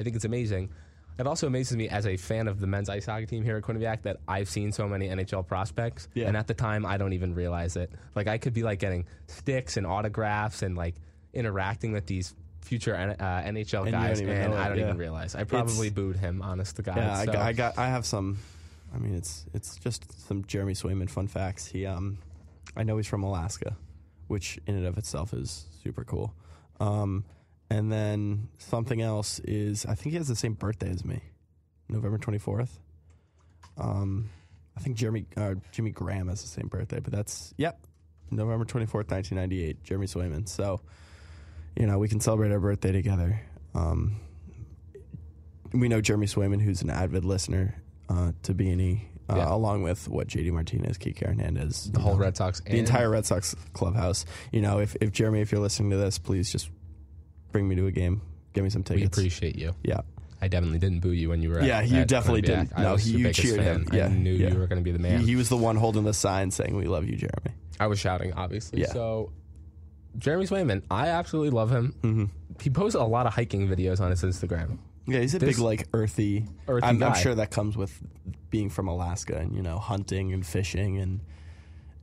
[0.00, 0.70] I think it's amazing.
[1.18, 3.62] It also amazes me as a fan of the men's ice hockey team here at
[3.62, 6.26] Quinnipiac that I've seen so many NHL prospects, Yeah.
[6.28, 7.92] and at the time I don't even realize it.
[8.14, 10.94] Like I could be like getting sticks and autographs and like
[11.34, 14.84] interacting with these future uh, NHL And guys, and I don't yeah.
[14.86, 15.34] even realize.
[15.34, 16.96] I probably It's- booed him, honest to God.
[16.96, 18.38] Yeah, I, got, I got I have some.
[18.94, 21.66] I mean, it's it's just some Jeremy Swayman fun facts.
[21.66, 22.18] He um,
[22.76, 23.76] I know he's from Alaska,
[24.28, 26.34] which in and of itself is super cool.
[26.80, 27.24] Um,
[27.70, 31.20] and then something else is I think he has the same birthday as me,
[31.88, 32.78] November twenty fourth.
[33.78, 34.28] Um,
[34.76, 37.86] I think Jeremy uh, Jimmy Graham has the same birthday, but that's yep,
[38.30, 39.82] November twenty fourth, nineteen ninety eight.
[39.84, 40.48] Jeremy Swayman.
[40.48, 40.80] So,
[41.76, 43.40] you know, we can celebrate our birthday together.
[43.74, 44.20] Um,
[45.72, 49.54] we know Jeremy Swayman, who's an avid listener uh, to be and E, uh, Yeah.
[49.54, 52.60] along with what JD Martinez, Kike Hernandez, The whole Red Sox.
[52.60, 54.24] the entire Red Sox clubhouse.
[54.52, 56.70] You know, if if Jeremy, if you're listening to this, please just
[57.52, 58.20] bring me to a game.
[58.52, 59.16] Give me some tickets.
[59.16, 59.38] We tickets.
[59.38, 59.72] appreciate you.
[59.82, 60.00] yeah.
[60.42, 61.60] I definitely didn't boo you when you were.
[61.60, 62.72] At, Yeah, you at definitely didn't.
[62.74, 63.82] I No, was he- you biggest cheered fan.
[63.82, 63.88] him.
[63.92, 64.48] Yeah, I knew yeah.
[64.50, 65.20] you were going to be the man.
[65.20, 68.00] He, he was the one holding the sign saying, "We love you, Jeremy." I was
[68.00, 68.80] shouting, obviously.
[68.80, 68.88] Yeah.
[68.92, 69.30] So,
[70.18, 71.94] Jeremy Swayman, I absolutely love him.
[72.02, 72.24] Mm-hmm.
[72.60, 74.78] He posts a lot of hiking videos on his Instagram.
[75.06, 76.46] Yeah, he's a This- big like earthy.
[76.68, 77.18] Earthy I'm, I'm guy.
[77.20, 77.92] sure that comes with
[78.50, 81.20] being from Alaska and you know hunting and fishing and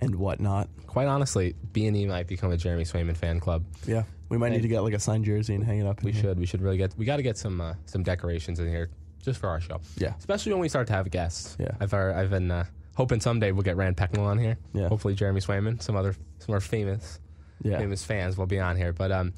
[0.01, 0.69] and whatnot.
[0.88, 3.63] Quite honestly, B and E might become a Jeremy Swayman fan club.
[3.85, 5.99] Yeah, we might need to get like a signed jersey and hang it up.
[6.01, 6.21] in We here.
[6.23, 6.39] should.
[6.39, 6.93] We should really get.
[6.97, 8.89] We got to get some uh, some decorations in here
[9.23, 9.79] just for our show.
[9.97, 10.13] Yeah.
[10.17, 11.55] Especially when we start to have guests.
[11.59, 11.71] Yeah.
[11.79, 14.57] I've uh, I've been uh, hoping someday we'll get Rand Pecknold on here.
[14.73, 14.88] Yeah.
[14.89, 17.19] Hopefully Jeremy Swayman, some other some more famous
[17.62, 18.93] Yeah, famous fans will be on here.
[18.93, 19.33] But um,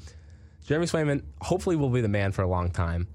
[0.64, 3.08] Jeremy Swayman hopefully will be the man for a long time.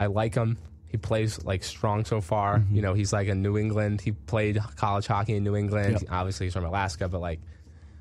[0.00, 0.58] I like him.
[0.86, 2.58] He plays like strong so far.
[2.58, 2.76] Mm-hmm.
[2.76, 4.00] You know, he's like in New England.
[4.00, 5.98] He played college hockey in New England.
[6.00, 6.10] Yep.
[6.10, 7.40] Obviously, he's from Alaska, but like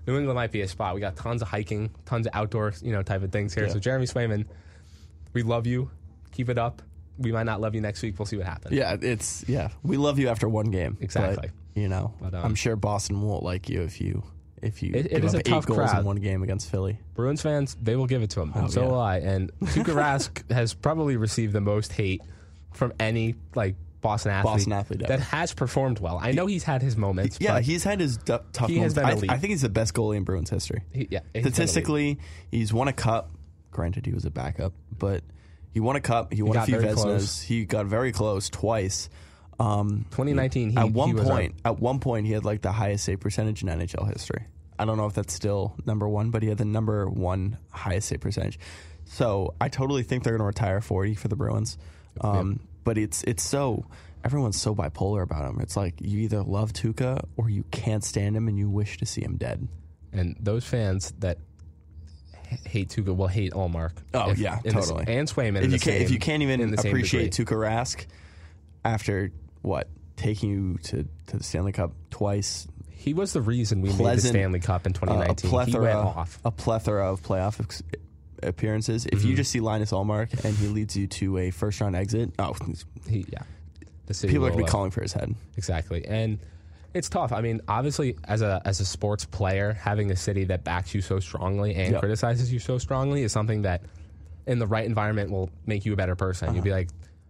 [0.05, 0.95] New England might be a spot.
[0.95, 3.65] We got tons of hiking, tons of outdoor, you know, type of things here.
[3.65, 3.73] Yeah.
[3.73, 4.45] So Jeremy Swayman,
[5.33, 5.89] we love you.
[6.31, 6.81] Keep it up.
[7.17, 8.17] We might not love you next week.
[8.17, 8.73] We'll see what happens.
[8.75, 8.95] yeah.
[9.01, 9.69] It's yeah.
[9.83, 10.97] We love you after one game.
[11.01, 11.49] Exactly.
[11.75, 14.23] But, you know, But, um, I'm sure Boston won't like you if you
[14.61, 15.99] if you It- it is a eight tough goals crowd.
[15.99, 16.99] in one game against Philly.
[17.13, 18.51] Bruins fans, they will give it to him.
[18.55, 18.87] Oh, so yeah.
[18.87, 19.17] will I.
[19.17, 22.21] And Tuukka Rask has probably received the most hate
[22.73, 25.23] from any like Boston athlete, Boston athlete that ever.
[25.23, 26.19] has performed well.
[26.21, 27.39] I know he's had his moments.
[27.41, 28.69] Yeah, he's had his du- tough.
[28.69, 28.95] He has moments.
[28.95, 29.31] been I, elite.
[29.31, 30.83] I think he's the best goalie in Bruins history.
[30.93, 31.53] he, yeah, he's been.
[31.53, 32.19] Statistically,
[32.51, 33.31] he's won a cup.
[33.71, 35.23] Granted, he was a backup, but
[35.73, 36.31] he won a cup.
[36.33, 37.41] He won a few close.
[37.41, 39.09] He got very close twice.
[39.59, 43.19] Um, 2019, he- at one point, at one point, he had like the highest save
[43.19, 44.45] percentage in NHL history.
[44.79, 48.09] I don't know if that's still number one, but he had the number one highest
[48.09, 48.59] save percentage.
[49.05, 51.77] So I totally think they're going to retire forty for the Bruins.
[52.21, 53.85] Um, But it's it's so
[54.23, 55.59] everyone's so bipolar about him.
[55.61, 59.05] It's like you either love Tuukka or you can't stand him and you wish to
[59.05, 59.67] see him dead.
[60.13, 61.37] and those fans that
[62.65, 63.91] hate Tuukka will hate Ullmark.
[64.13, 65.05] Oh, If- yeah, totally.
[65.07, 65.57] and Swayman.
[65.63, 67.33] in if the you can't if you can't even appreciate.
[67.33, 68.05] Tuukka Rask
[68.85, 69.31] after
[69.67, 74.17] what taking you to, to the Stanley Cup twice, he was the reason we made
[74.17, 74.99] the Stanley Cup in uh, a
[75.35, 75.49] 2019.
[75.49, 76.39] plethora he went off.
[76.43, 77.83] a plethora of playoff ex-
[78.43, 79.05] appearances.
[79.05, 79.27] If Mm-hmm.
[79.29, 82.55] you just see Linus Ullmark and he leads you to a first round exit, oh,
[83.07, 83.43] He, yeah,
[84.07, 85.33] the city people are gonna be uh, calling for his head.
[85.57, 86.05] Exactly.
[86.05, 86.39] And
[86.93, 87.31] it's tough.
[87.31, 91.01] I mean, obviously as a as a sports player, having a city that backs you
[91.01, 91.99] so strongly and Yep.
[91.99, 93.81] criticizes you so strongly is something that
[94.47, 96.55] in the right environment will make you a better person.
[96.55, 96.79] You'll be Uh-huh.
[96.79, 96.89] like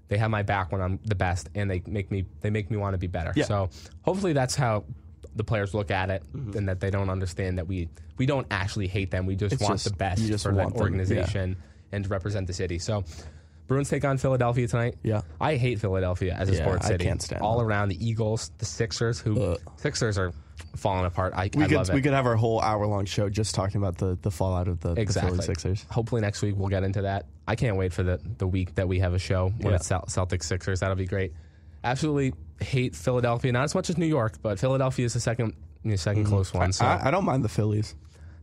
[0.10, 2.78] they have my back when I'm the best and they make me they make me
[2.78, 3.34] want to be better.
[3.36, 3.46] Yeah.
[3.46, 3.70] So
[4.02, 4.86] hopefully that's how
[5.36, 6.58] the players look at it Mm-hmm.
[6.58, 9.26] and that they don't understand that we we don't actually hate them.
[9.26, 10.80] We just It's want just- the best for that them, yeah.
[10.82, 11.58] organization
[11.92, 12.80] and to represent the city.
[12.80, 13.04] So
[13.68, 14.96] Bruins take on Philadelphia tonight.
[15.04, 15.22] Yeah.
[15.42, 17.04] I hate Philadelphia as a Yeah, sports I city.
[17.06, 17.68] can't stand All them.
[17.68, 19.60] around the Eagles, the Sixers, who Ugh.
[19.76, 20.32] Sixers are
[20.76, 21.34] falling apart.
[21.36, 21.94] I, We I could love it.
[21.96, 24.80] we could have our whole hour long show just talking about the, the fallout of
[24.80, 25.32] the, the exactly.
[25.34, 25.86] Philly Sixers.
[25.92, 27.26] Hopefully next week we'll get into that.
[27.48, 29.76] I can't wait for the the week that we have a show when Yeah.
[29.76, 30.80] it's Cel- Celtics Sixers.
[30.80, 31.34] That'll be great.
[31.84, 35.54] Absolutely hate Philadelphia, not as much as New York, but Philadelphia is the second
[35.84, 36.74] you know, 2nd close one.
[36.74, 36.86] So.
[36.86, 37.96] I, I don't mind the Phillies.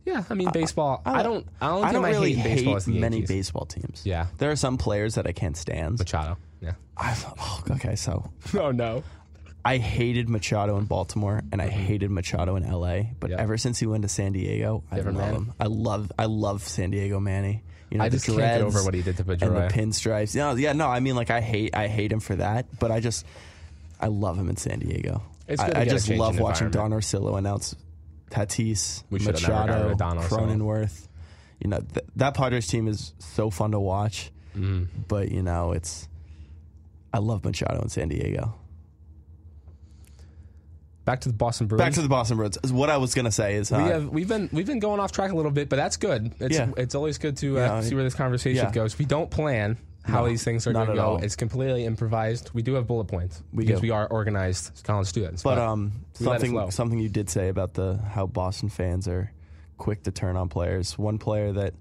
[0.05, 1.01] Yeah, I mean baseball.
[1.05, 1.47] I, don't.
[1.59, 3.29] I don't, I don't really hate baseball hate many Yankees.
[3.29, 4.01] baseball teams.
[4.05, 4.27] Yeah.
[4.37, 5.99] there are some players that I can't stand.
[5.99, 6.37] Machado.
[6.61, 6.73] Yeah.
[6.95, 9.03] I, oh, okay, so Oh no.
[9.65, 11.79] I hated Machado in Baltimore and I mm-hmm.
[11.79, 13.01] hated Machado in LA.
[13.19, 13.37] But Yeah.
[13.41, 15.35] ever since he went to San Diego, I Different love man.
[15.35, 15.53] him.
[15.59, 17.63] I love I love San Diego Manny.
[17.89, 19.41] You know, I just can't get over what he did to Pedroia.
[19.41, 20.35] and the pinstripes.
[20.35, 20.87] No, yeah, no.
[20.87, 23.25] I mean, like I hate I hate him for that, but I just
[23.99, 25.23] I love him in San Diego.
[25.47, 26.91] It's I, I just love watching Don.
[26.91, 27.75] Orsillo announce
[28.35, 31.07] Tatis, We should have never gotten rid Machado, Cronenworth.
[31.61, 34.87] You know th- that Padres team is so fun to watch, Mm.
[35.07, 36.07] but you know it's.
[37.13, 38.53] I love Machado in San Diego.
[41.05, 41.79] Back to the Boston Bruins.
[41.85, 42.57] Back to the Boston Bruins.
[42.71, 45.11] What I was gonna say is, uh, we have we've been we've been going off
[45.11, 46.33] track a little bit, but that's good.
[46.39, 46.71] It's Yeah.
[46.77, 48.71] it's always good to uh, Yeah, see where this conversation yeah.
[48.71, 48.97] goes.
[48.97, 51.01] We don't plan how No, these things are going to go.
[51.01, 51.23] all.
[51.23, 52.51] It's completely improvised.
[52.53, 53.87] We do have bullet points We because do.
[53.87, 55.41] we are organized college students.
[55.43, 56.31] But um, it flow.
[56.37, 59.31] something something you did say about the how Boston fans are
[59.77, 60.97] quick to turn on players.
[60.97, 61.73] One player that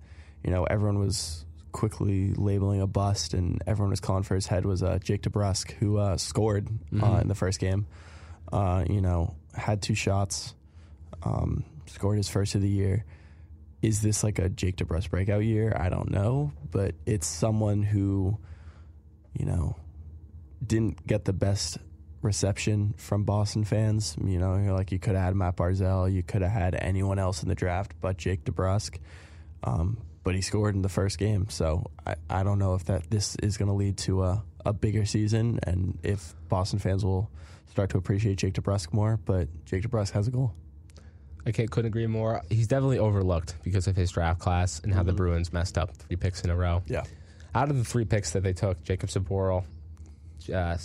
[0.43, 4.65] you know everyone was quickly labeling a bust and everyone was calling for his head
[4.65, 7.03] was uh, Jake DeBrusk, who uh, scored Mm-hmm.
[7.05, 7.87] uh, in the first game.
[8.53, 10.55] Uh, you know, had two shots,
[11.25, 13.05] um, scored his first of the year.
[13.85, 15.77] Is this like a Jake DeBrusk breakout year?
[15.79, 18.39] I don't know, but it's someone who,
[19.39, 19.77] you know,
[20.67, 21.77] didn't get the best
[22.23, 24.17] reception from Boston fans.
[24.25, 27.43] You know, like you could have had Matt Barzal, you could have had anyone else
[27.43, 28.97] in the draft but Jake DeBrusk.
[29.63, 33.11] Um, but he scored in the first game, so I, I don't know if that
[33.11, 37.31] this is going to lead to a, a bigger season and if Boston fans will
[37.67, 39.21] start to appreciate Jake DeBrusk more.
[39.23, 40.55] But Jake DeBrusk has a goal.
[41.47, 42.43] I can't, couldn't agree more.
[42.51, 46.17] He's definitely overlooked because of his draft class and how the Bruins messed up three
[46.17, 46.83] picks in a row.
[46.87, 47.05] Yeah,
[47.55, 49.65] Out of the three picks that they took, Jacob Zboril,
[50.49, 50.77] uh,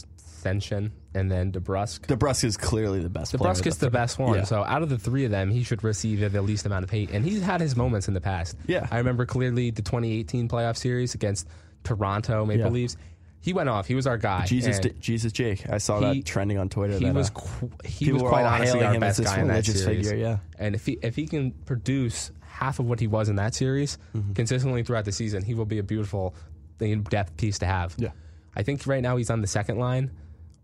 [0.44, 2.02] Senyshyn, and then DeBrusk.
[2.08, 3.34] DeBrusk is clearly the best.
[3.36, 3.92] player DeBrusk is the three.
[3.94, 4.36] best one.
[4.38, 4.44] Yeah.
[4.44, 7.10] So out of the three of them, he should receive the least amount of hate.
[7.12, 8.56] And he's had his moments in the past.
[8.68, 8.88] Yeah.
[8.92, 11.48] I remember clearly the 2018 playoff series against
[11.84, 12.72] Toronto Maple Yeah.
[12.72, 12.98] Leafs.
[13.42, 13.88] He went off.
[13.88, 14.46] He was our guy.
[14.46, 15.70] Jesus, D- Jesus Jake.
[15.70, 16.98] I saw he- that trending on Twitter.
[16.98, 19.66] he that, was uh, qu- he was quite honestly our best this guy in that
[19.66, 20.08] series.
[20.10, 20.38] figure, yeah.
[20.58, 23.98] And if he if he can produce half of what he was in that series
[24.16, 24.34] Mm-hmm.
[24.34, 26.36] consistently throughout the season, he will be a beautiful
[26.82, 27.96] in depth piece to have.
[27.98, 28.10] Yeah.
[28.56, 30.12] I think right now he's on the second line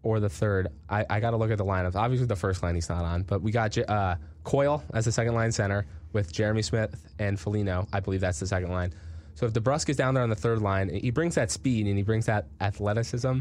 [0.03, 0.67] or the third.
[0.89, 1.95] I, I got to look at the lineups.
[1.95, 5.33] Obviously, the first line he's not on, but we got uh, Coyle as the second
[5.35, 7.87] line center with Jeremy Smith and Foligno.
[7.93, 8.93] I believe that's the second line.
[9.35, 11.97] So if DeBrusk is down there on the third line, he brings that speed and
[11.97, 13.39] he brings that athleticism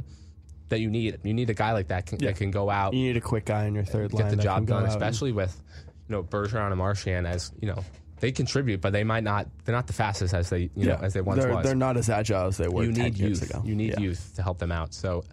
[0.69, 1.19] that you need.
[1.23, 2.31] You need a guy like that can, Yeah.
[2.31, 4.25] that can go out, You need a quick guy in your third line.
[4.25, 5.61] get the job done, out and- especially with
[6.09, 7.83] you know Bergeron and Marchand as you know
[8.21, 9.49] they contribute, but they might not.
[9.65, 11.65] They're not the fastest as they you know as they once they're, was.
[11.65, 13.51] They're not as agile as they were you 10 need years youth.
[13.51, 13.63] ago.
[13.65, 14.01] You need Yeah.
[14.01, 14.95] youth to help them out.
[14.95, 15.25] So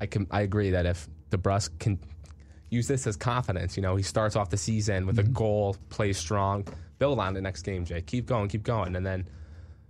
[0.00, 1.98] I can I agree that if DeBrusk can
[2.70, 5.30] use this as confidence, you know, he starts off the season with Mm-hmm.
[5.30, 6.66] a goal, plays strong,
[6.98, 8.00] build on the next game, Jay.
[8.00, 9.28] Keep going, keep going, and then.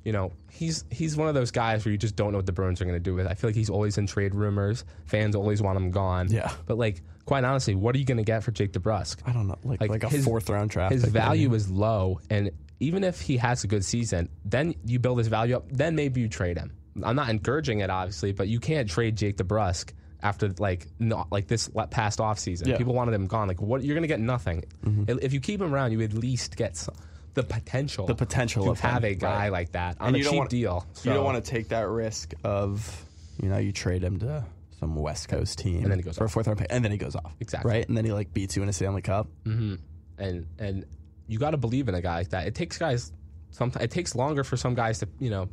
[0.04, 2.53] You know, he's he's one of those guys where you just don't know what the
[2.53, 3.26] Bruins are going to do with.
[3.26, 4.84] I feel like he's always in trade rumors.
[5.07, 6.28] Fans always want him gone.
[6.30, 6.51] Yeah.
[6.66, 9.18] But like, quite honestly, what are you going to get for Jake DeBrusk?
[9.26, 10.92] I don't know, like like, a his- fourth round draft.
[10.92, 15.18] His value is low, and even if he has a good season, then you build
[15.18, 15.64] his value up.
[15.70, 16.72] Then maybe you trade him.
[17.05, 19.92] I'm not encouraging it, obviously, but you can't trade Jake DeBrusk
[20.22, 22.66] after like not like this past off season.
[22.68, 22.74] Yeah.
[22.74, 22.78] Mm-hmm.
[22.78, 23.46] People wanted him gone.
[23.49, 23.82] Like what?
[23.84, 24.64] You're gonna get nothing.
[25.07, 26.94] If if you keep him around, you at least get some,
[27.39, 28.07] the potential.
[28.07, 29.53] The potential to of him, have a guy right.
[29.53, 30.86] like that on And a cheap want- deal.
[31.05, 33.05] You don't want to take that risk of,
[33.43, 34.45] you know, you trade him to
[34.80, 36.32] some West Coast team, And then he goes for a off.
[36.32, 37.34] fourth round pick, and then he goes off.
[37.41, 37.70] Exactly.
[37.70, 39.26] right, and then he like beats you in a Stanley Cup.
[39.45, 39.74] Mm-hmm.
[40.18, 40.84] and and
[41.26, 42.47] you got to believe in a guy like that.
[42.47, 43.12] It takes guys.
[43.51, 45.49] Sometimes it takes longer for some guys to you know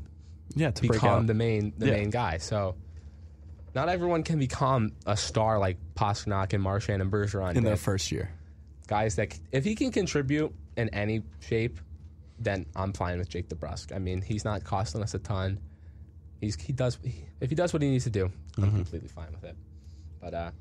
[0.56, 1.94] Yeah, to become the main the Yeah.
[1.94, 2.38] main guy.
[2.38, 2.76] So
[3.74, 7.56] not everyone can become a star like Pastrnak and Marchand and Bergeron.
[7.56, 8.30] in their first year.
[8.88, 11.80] guys that if he can contribute in any shape,
[12.40, 13.96] then I'm fine with Jake DeBrusk.
[13.96, 15.60] I mean, he's not costing us a ton.
[16.42, 18.76] He's he does he, if he does what he needs to do, I'm Mm-hmm.
[18.78, 19.56] completely fine with it.
[20.22, 20.52] But uh,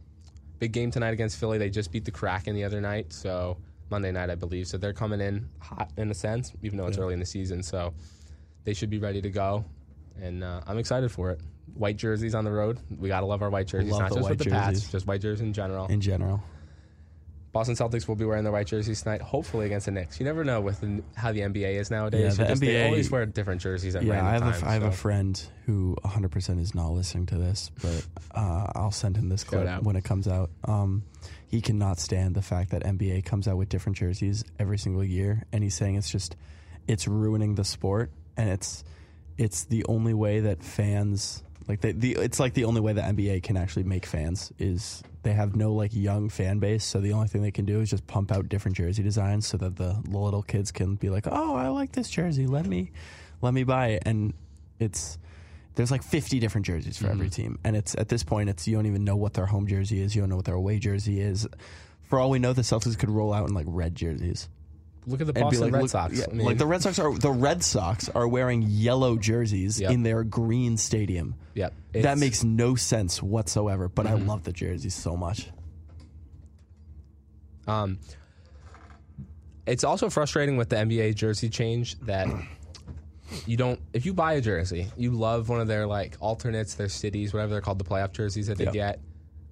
[0.58, 1.58] big game tonight against Philly.
[1.58, 3.56] They just beat the Kraken the other night, so
[3.90, 4.66] Monday night I believe.
[4.68, 7.62] So they're coming in hot in a sense, even though it's early in the season.
[7.62, 7.92] So
[8.64, 9.64] they should be ready to go,
[10.20, 11.40] and uh, I'm excited for it.
[11.74, 12.78] White jerseys on the road.
[12.98, 14.92] We gotta love our white jerseys, Love not the just with white the Pats, jerseys.
[14.92, 15.86] just white jerseys in general.
[15.88, 16.40] in general.
[17.54, 20.18] Boston Celtics will be wearing their white jerseys tonight, hopefully against the Knicks.
[20.18, 22.36] You never know with the, how the NBA is nowadays.
[22.36, 24.62] Yeah, the Just- they always wear different jerseys at Yeah, random I have times.
[24.64, 28.90] a, I have a friend who 100% is not listening to this, but uh, I'll
[28.90, 30.50] send him this clip when it comes out.
[30.64, 31.04] Um,
[31.46, 35.44] he cannot stand the fact that NBA comes out with different jerseys every single year,
[35.52, 36.34] and he's saying it's just
[36.88, 38.82] it's ruining the sport, and it's
[39.38, 43.14] it's the only way that fans like the, the it's like the only way that
[43.14, 47.12] NBA can actually make fans is they have no like young fan base, so the
[47.12, 50.00] only thing they can do is just pump out different jersey designs so that the
[50.06, 52.46] little kids can be like, "Oh, I like this jersey.
[52.46, 52.92] Let me
[53.40, 54.34] let me buy it." And
[54.78, 55.18] it's
[55.74, 57.42] there's like 50 different jerseys for every mm-hmm.
[57.42, 60.00] team, and it's at this point it's you don't even know what their home jersey
[60.00, 61.48] is, you don't know what their away jersey is.
[62.04, 64.48] For all we know, the Celtics could roll out in like red jerseys.
[65.06, 66.18] Look at the Boston like, Red look- Sox.
[66.18, 69.80] yeah, I mean, like the Red Sox are the Red Sox are wearing yellow jerseys
[69.80, 69.90] Yep.
[69.90, 71.34] in their green stadium.
[71.54, 71.72] Yep.
[71.92, 73.88] that makes no sense whatsoever.
[73.88, 75.48] But I love the jerseys so much.
[77.66, 77.98] Um,
[79.66, 82.28] it's also frustrating with the NBA jersey change that
[83.46, 83.80] you don't.
[83.92, 87.52] If you buy a jersey, you love one of their like alternates, their cities, whatever
[87.52, 88.70] they're called, the playoff jerseys that they Yeah.
[88.72, 89.00] get.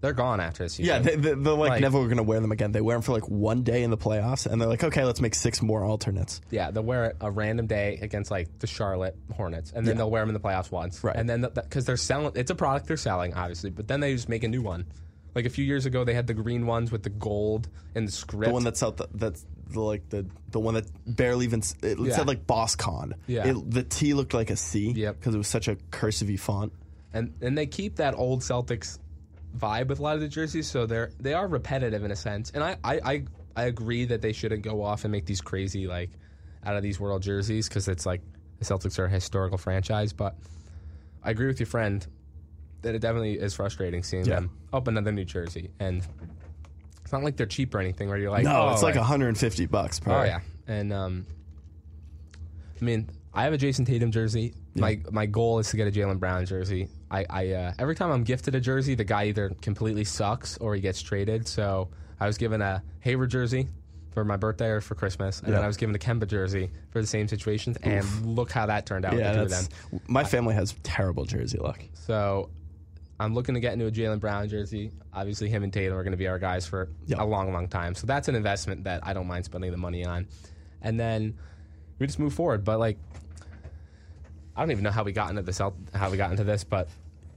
[0.02, 0.84] They're gone after this season.
[0.94, 2.72] Yeah, they, they, they're like, Like- never going to wear them again.
[2.72, 5.20] They wear them for like one day in the playoffs, and they're like, okay, let's
[5.20, 6.40] make six more alternates.
[6.50, 10.10] Yeah, they'll wear it a random day against like the Charlotte Hornets, and then they'll
[10.10, 11.02] wear them in the playoffs once.
[11.02, 11.16] Right.
[11.16, 14.28] And then because they're selling, it's a product they're selling, obviously, but then they just
[14.28, 14.84] make a new one.
[15.34, 18.12] Like a few years ago, they had the green ones with the gold and the
[18.12, 18.48] script.
[18.48, 21.74] The one that's out, the, that's the, like the the one that barely even s-
[21.80, 22.16] it Yeah.
[22.16, 23.14] said like BossCon.
[23.26, 23.46] Yeah.
[23.46, 24.90] It, the T looked like a C.
[24.90, 25.20] Yep.
[25.20, 26.72] because it was such a cursive font.
[27.14, 28.98] and and they keep that old Celtics
[29.56, 32.50] vibe with a lot of the jerseys, so they're they are repetitive in a sense.
[32.50, 33.24] And I I I,
[33.56, 36.10] I agree that they shouldn't go off and make these crazy like
[36.64, 38.20] out of these world jerseys because it's like
[38.58, 40.12] the Celtics are a historical franchise.
[40.12, 40.36] But
[41.22, 42.06] I agree with your friend.
[42.82, 44.36] that it definitely is frustrating seeing Yeah.
[44.40, 46.02] them up another New Jersey, and
[47.02, 48.08] it's not like they're cheap or anything.
[48.08, 50.22] Where you're like, no, oh, it's like 150 bucks Probably.
[50.22, 51.26] Oh yeah, and um,
[52.80, 54.54] I mean, I have a Jayson Tatum jersey.
[54.74, 56.88] My my goal is to get a Jaylen Brown jersey.
[57.12, 60.74] I, I uh, every time I'm gifted a jersey, the guy either completely sucks or
[60.74, 61.46] he gets traded.
[61.46, 63.68] So I was given a Hayward jersey
[64.12, 67.00] for my birthday or for Christmas, and then I was given a Kemba jersey for
[67.00, 67.76] the same situations.
[67.82, 70.00] And look how that turned out Yeah, the two of that's, them.
[70.08, 71.80] my family has terrible jersey luck.
[71.94, 72.50] So
[73.20, 74.90] I'm looking to get into a Jaylen Brown jersey.
[75.14, 77.20] Obviously, him and Tatum are going to be our guys for Yep.
[77.20, 77.94] a long, long time.
[77.94, 80.26] So that's an investment that I don't mind spending the money on.
[80.82, 81.38] And then
[81.98, 82.64] we just move forward.
[82.64, 82.98] But like,
[84.56, 85.58] I don't even know how we got into this.
[85.58, 86.88] How we got into this, but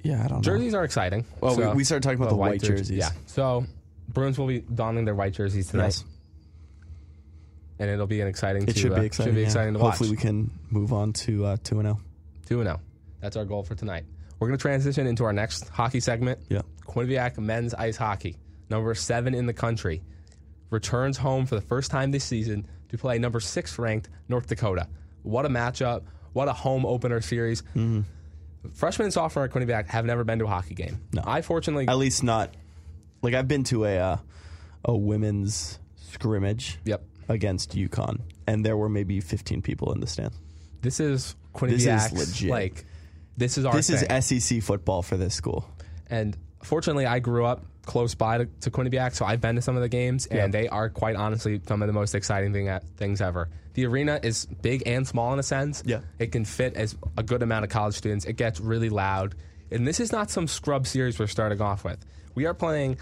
[0.04, 0.42] Yeah, I don't know.
[0.42, 1.26] jerseys are exciting.
[1.42, 2.92] Well, we- So- we started talking about the white jer- jerseys.
[2.98, 3.10] Yeah.
[3.28, 3.66] So
[4.10, 6.04] Bruins will be donning their white jerseys tonight, Yes.
[7.80, 8.64] and it'll be an exciting.
[8.64, 9.32] It to, should uh, be exciting.
[9.32, 9.48] Should be yeah.
[9.48, 9.92] exciting to watch.
[9.98, 10.18] Hopefully, watch.
[10.18, 12.00] we can move on to uh, two and zero.
[12.48, 12.80] 2 0.
[13.22, 14.06] That's our goal for tonight.
[14.40, 16.40] We're going to transition into our next hockey segment.
[16.50, 16.62] Yeah.
[16.86, 18.38] Quinnipiac men's ice hockey,
[18.70, 20.04] number seven in the country,
[20.70, 24.88] returns home for the first time this season to play number six ranked North Dakota.
[25.24, 26.04] What a matchup.
[26.36, 27.62] What a home opener series.
[27.62, 28.02] Mm-hmm.
[28.74, 31.00] Freshmen and sophomore at Quinnipiac have never been to a hockey game.
[31.14, 31.24] No.
[31.26, 31.88] I fortunately.
[31.88, 32.54] At least not.
[33.22, 34.18] Like I've been to a uh,
[34.84, 37.04] a women's scrimmage Yep.
[37.30, 40.36] against UConn, and there were maybe 15 people in the stands.
[40.82, 42.50] This is This is legit.
[42.52, 42.86] like.
[43.38, 44.06] This is our This thing.
[44.10, 45.66] is SEC football for this school.
[46.10, 49.76] And fortunately, I grew up close by to, to Quinnipiac, so I've been to some
[49.76, 53.22] of the games, and they are quite honestly some of the most exciting thing, things
[53.22, 53.50] ever.
[53.74, 55.84] The arena is big and small in a sense.
[55.86, 56.00] Yeah.
[56.18, 58.26] It can fit as a good amount of college students.
[58.26, 59.36] It gets really loud.
[59.72, 62.04] And this is not some scrub series we're starting off with.
[62.36, 62.98] We are playing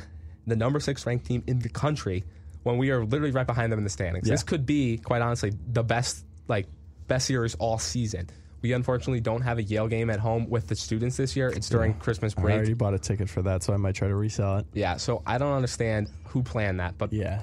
[0.47, 2.23] the number six ranked team in the country
[2.63, 4.27] when we are literally right behind them in the standings.
[4.27, 4.33] Yeah.
[4.33, 6.67] This could be, quite honestly, the best like
[7.07, 8.29] best series all season.
[8.63, 11.49] We unfortunately don't have a Yale game at home with the students this year.
[11.49, 12.53] It's during Christmas break.
[12.53, 14.65] I already bought a ticket for that, so I might try to resell it.
[14.73, 17.41] Yeah, so I don't understand who planned that, but Yeah.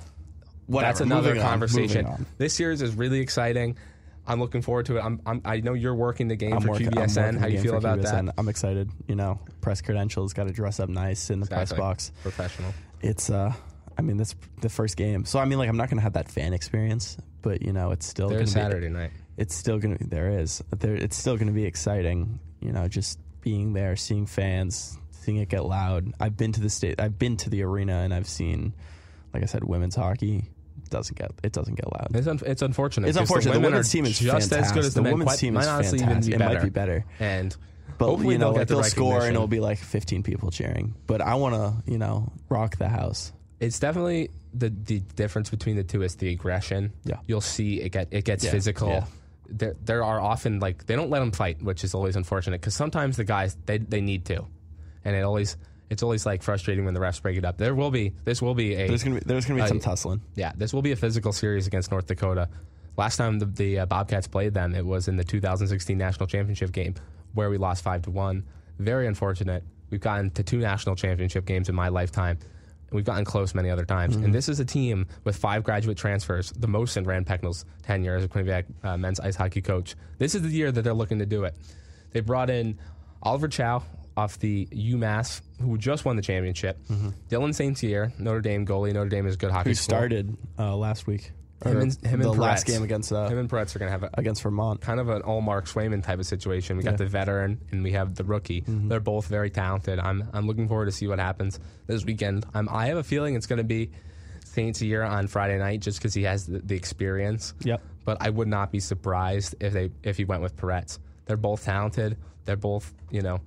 [0.66, 2.06] that's another Moving conversation.
[2.06, 2.26] on.
[2.38, 3.76] This series is really exciting.
[4.26, 5.00] I'm looking forward to it.
[5.04, 7.38] I'm, I'm, I know you're working the game I'm for working, QBSN.
[7.38, 8.26] How you feel about QBSN.
[8.26, 8.34] that?
[8.38, 8.90] I'm excited.
[9.06, 12.12] You know, press credentials got to dress up nice in the press box.
[12.22, 12.72] Professional.
[13.02, 13.52] It's uh,
[13.98, 15.24] I mean, that's the first game.
[15.26, 18.06] So I mean, like, I'm not gonna have that fan experience, but you know, it's
[18.06, 19.10] still There's gonna be, Saturday night.
[19.40, 23.72] It's still gonna there is there it's still gonna be exciting you know just being
[23.72, 27.48] there seeing fans seeing it get loud i've been to the state i've been to
[27.50, 28.72] the arena and i've seen
[29.34, 30.44] like i said women's hockey
[30.90, 33.08] doesn't get it doesn't get loud It's, un- it's unfortunate.
[33.08, 34.58] It's unfortunate the, women women's team is just fantastic.
[34.58, 35.12] as good as the, the men.
[35.12, 36.54] women's Quite- team might is honestly fantastic even be it better.
[36.58, 37.56] might be better And
[37.96, 40.22] but hopefully you know they'll like get the they'll score and it'll be like 15
[40.24, 44.98] people cheering but i want to you know rock the house it's definitely the the
[45.14, 46.92] difference between the two is the aggression.
[47.04, 47.18] Yeah.
[47.26, 48.88] you'll see it get it gets Yeah, physical.
[48.88, 49.04] yeah.
[49.50, 52.74] There there are often like they don't let them fight, which is always unfortunate because
[52.74, 54.46] sometimes the guys they they need to,
[55.04, 55.56] and it always
[55.90, 57.58] it's always like frustrating when the refs break it up.
[57.58, 60.22] There will be this will be a there's gonna be there's gonna be some tussling
[60.36, 62.48] yeah, this will be a physical series against North Dakota.
[62.96, 66.72] Last time the, the uh, Bobcats played them, it was in the 2016 national championship
[66.72, 66.94] game
[67.34, 68.44] where we lost five to one.
[68.78, 69.64] Very unfortunate.
[69.90, 72.38] We've gotten to two national championship games in my lifetime.
[72.90, 74.16] And we've gotten close many other times.
[74.16, 78.16] And this is a team with five graduate transfers, the most in Rand Pecknold's tenure
[78.16, 79.94] as a Quinnipiac uh, men's ice hockey coach.
[80.18, 81.54] This is the year that they're looking to do it.
[82.12, 82.78] They brought in
[83.22, 83.82] Oliver Chau
[84.16, 86.78] off the UMass, who just won the championship.
[87.28, 87.78] Dylan St.
[87.78, 88.92] Cyr, Notre Dame goalie.
[88.92, 89.96] Notre Dame is a good hockey who school.
[89.96, 91.32] started uh, last week
[91.64, 92.72] Him and, him the and last Perets.
[92.72, 95.08] game against uh, him and Perets are going to have a, against vermont kind of
[95.10, 96.76] an all Mark Swayman type of situation.
[96.78, 96.96] We got Yeah.
[96.96, 98.64] the veteran and we have the rookie.
[98.66, 99.98] They're both very talented.
[99.98, 102.46] I'm I'm looking forward to see what happens this weekend.
[102.54, 103.90] I'm, I have a feeling it's going to be
[104.44, 107.52] Saint Cyr on Friday night just because he has the, the experience.
[107.62, 107.82] Yep.
[108.04, 110.98] But I would not be surprised if they if he went with Perets.
[111.26, 112.16] They're both talented.
[112.46, 113.40] They're both you know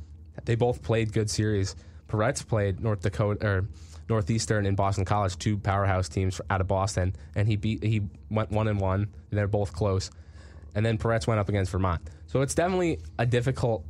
[0.46, 1.76] they both played good series.
[2.08, 3.66] Perets played North Dakota or
[4.10, 8.52] Northeastern and Boston College, two powerhouse teams out of Boston, and he beat he went
[8.52, 9.02] one and one.
[9.02, 10.12] And they're both close.
[10.76, 12.02] And then Perets went up against Vermont.
[12.28, 13.86] So it's definitely a difficult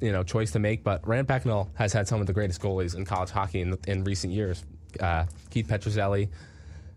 [0.00, 0.82] you know choice to make.
[0.82, 4.04] But Rand Pecknold has had some of the greatest goalies in college hockey in, in
[4.04, 4.64] recent years.
[5.00, 6.28] Uh, Keith Petruzzelli,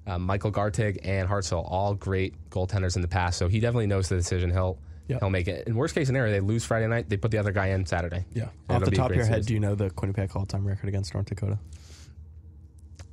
[0.07, 3.37] uh, Michael Garteig, and Hartzell, all great goaltenders in the past.
[3.37, 4.51] So he definitely knows the decision.
[4.51, 5.19] He'll Yep.
[5.19, 5.67] he'll make it.
[5.67, 7.07] In worst case scenario, they lose Friday night.
[7.09, 8.25] They put the other guy in Saturday.
[8.33, 8.47] Yeah.
[8.69, 9.45] And Off the top of great your head, series.
[9.45, 11.59] do you know the Quinnipiac all-time record against North Dakota?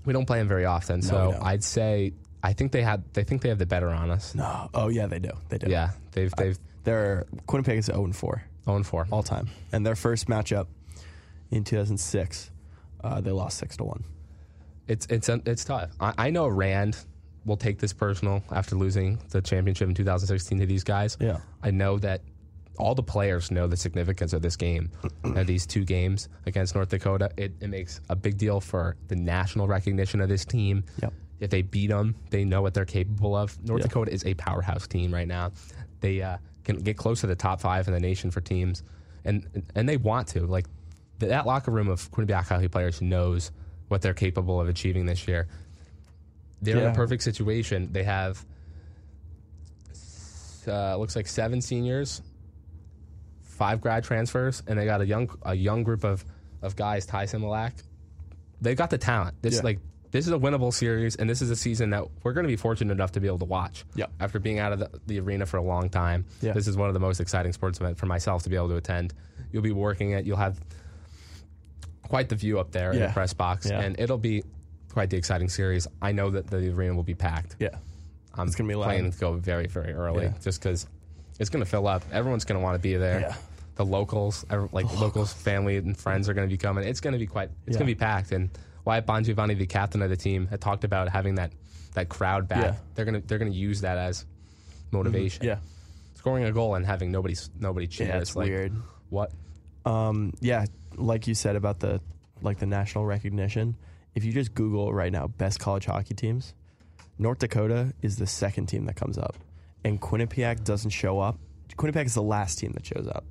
[0.04, 1.42] We don't play them very often, so don't.
[1.42, 4.34] I'd say I think they had they think they have the better on us.
[4.34, 4.68] No.
[4.74, 5.30] Oh yeah, they do.
[5.48, 5.68] They do.
[5.70, 9.06] Yeah, they've they've They're Quinnipiac is 0 4 owned four.
[9.10, 10.66] all time, and their first matchup
[11.50, 12.50] in 2006,
[13.02, 14.04] uh, they lost six to one.
[14.88, 15.90] It's it's it's tough.
[16.00, 16.96] I, I know Rand
[17.44, 21.16] will take this personal after losing the championship in 2016 to these guys.
[21.20, 21.38] Yeah.
[21.62, 22.22] I know that
[22.78, 24.90] all the players know the significance of this game,
[25.24, 27.30] of these two games against North Dakota.
[27.36, 30.84] It, it makes a big deal for the national recognition of this team.
[31.02, 31.12] Yep.
[31.40, 33.62] If they beat them, they know what they're capable of.
[33.64, 33.88] North Yeah.
[33.88, 35.52] Dakota is a powerhouse team right now.
[36.00, 38.82] They uh, can get close to the top five in the nation for teams,
[39.24, 40.46] and and they want to.
[40.46, 40.66] Like
[41.18, 43.50] that locker room of Quinnipiac hockey players knows
[43.88, 45.48] what they're capable of achieving this year.
[46.60, 47.92] They're in a perfect situation.
[47.92, 48.44] They have
[50.66, 52.22] uh, looks like seven seniors,
[53.62, 56.24] five grad transfers, and they got a young a young group of
[56.62, 57.06] of guys.
[57.06, 57.74] Ty Smilanic,
[58.60, 59.36] they've got the talent.
[59.42, 59.60] This Yeah.
[59.62, 59.78] like
[60.10, 62.56] this is a winnable series, and this is a season that we're going to be
[62.56, 63.84] fortunate enough to be able to watch.
[63.94, 64.06] Yeah.
[64.20, 66.52] After being out of the, the arena for a long time, Yeah.
[66.52, 68.76] this is one of the most exciting sports events for myself to be able to
[68.76, 69.14] attend.
[69.52, 70.26] You'll be working it.
[70.26, 70.60] You'll have
[72.02, 73.80] quite the view up there in the press box, Yeah.
[73.80, 74.42] and it'll be
[74.92, 75.86] quite the exciting series.
[76.02, 77.56] I know that the arena will be packed.
[77.58, 77.76] Yeah.
[78.34, 78.84] I'm It's gonna be loud.
[78.86, 80.34] planning to go very, very early Yeah.
[80.42, 80.86] just because
[81.38, 82.02] it's going to fill up.
[82.12, 83.20] Everyone's going to want to be there.
[83.20, 83.34] Yeah.
[83.76, 86.86] The locals, like locals, family and friends are going to be coming.
[86.86, 87.50] It's going to be quite.
[87.66, 87.80] It's Yeah.
[87.80, 88.32] going to be packed.
[88.32, 88.50] And
[88.84, 91.52] Wyatt Bongiovanni, the captain of the team, had talked about having that
[91.94, 92.62] that crowd back.
[92.62, 92.74] Yeah.
[92.94, 94.24] They're gonna they're gonna use that as
[94.90, 95.44] motivation.
[95.44, 95.58] Yeah.
[96.14, 98.08] Scoring a goal and having nobody nobody cheer.
[98.08, 98.72] Yeah, it's like, weird.
[99.10, 99.32] What?
[99.84, 100.66] Um, yeah,
[100.96, 102.00] like you said about the
[102.42, 103.76] like the national recognition.
[104.14, 106.54] If you just Google right now best college hockey teams,
[107.18, 109.36] North Dakota is the second team that comes up,
[109.84, 111.38] and Quinnipiac doesn't show up.
[111.76, 113.24] Quinnipiac is the last team that shows up,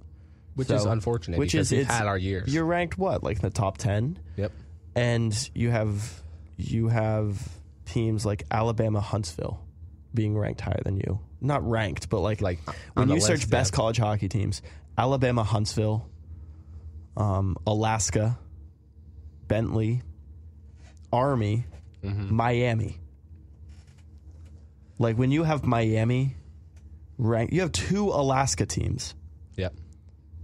[0.56, 1.39] Which So- is unfortunate.
[1.39, 2.54] Which because is we've it's- had our years.
[2.54, 4.52] You're ranked what, like in the top ten, Yep.
[4.95, 6.22] and you have
[6.58, 7.41] you have
[7.86, 9.60] teams like Alabama, Huntsville,
[10.14, 11.20] being ranked higher than you.
[11.39, 12.60] Not ranked, but like Like
[12.93, 13.78] when the you search list, best yeah.
[13.78, 14.62] college hockey teams,
[14.97, 16.08] Alabama, Huntsville,
[17.18, 18.38] um, Alaska,
[19.47, 20.02] Bentley,
[21.12, 21.66] Army,
[22.04, 22.34] Mm-hmm.
[22.36, 22.97] Miami.
[24.97, 26.36] Like when you have Miami
[27.18, 29.16] rank, you have two Alaska teams
[29.58, 29.74] Yep.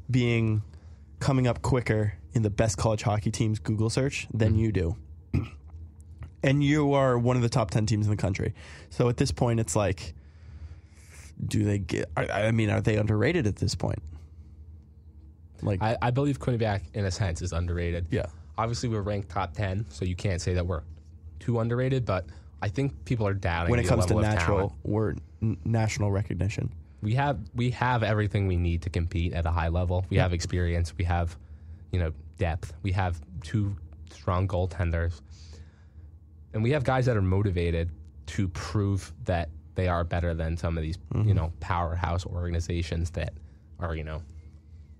[0.09, 0.61] Being
[1.19, 4.59] coming up quicker in the best college hockey teams Google search than Mm-hmm.
[4.59, 4.95] you do.
[6.43, 8.53] and you are one of the top 10 teams in the country.
[8.89, 10.13] So at this point, it's like,
[11.45, 14.01] do they get, I, I mean, are they underrated at this point?
[15.61, 18.07] Like, I, I believe Quinnipiac, in a sense, is underrated.
[18.11, 18.27] yeah.
[18.59, 20.81] Obviously, we're ranked top 10, so you can't say that we're
[21.39, 22.25] too underrated, but
[22.59, 26.73] I think people are doubting When it comes to natural, we're n- national recognition.
[27.01, 30.05] We have we have everything we need to compete at a high level.
[30.09, 30.93] We have experience.
[30.97, 31.37] We have,
[31.91, 32.73] you know, depth.
[32.83, 33.75] We have two
[34.11, 35.21] strong goaltenders,
[36.53, 37.91] and we have guys that are motivated
[38.27, 41.27] to prove that they are better than some of these, Mm-hmm.
[41.29, 43.33] you know, powerhouse organizations that
[43.79, 44.21] are, you know,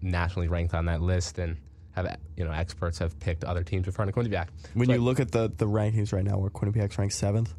[0.02, 1.58] nationally ranked on that list and
[1.96, 4.48] have, you know, experts have picked other teams in front of Quinnipiac.
[4.76, 7.56] When So you I- look at the, the rankings right now, where Quinnipiac's ranked seventh,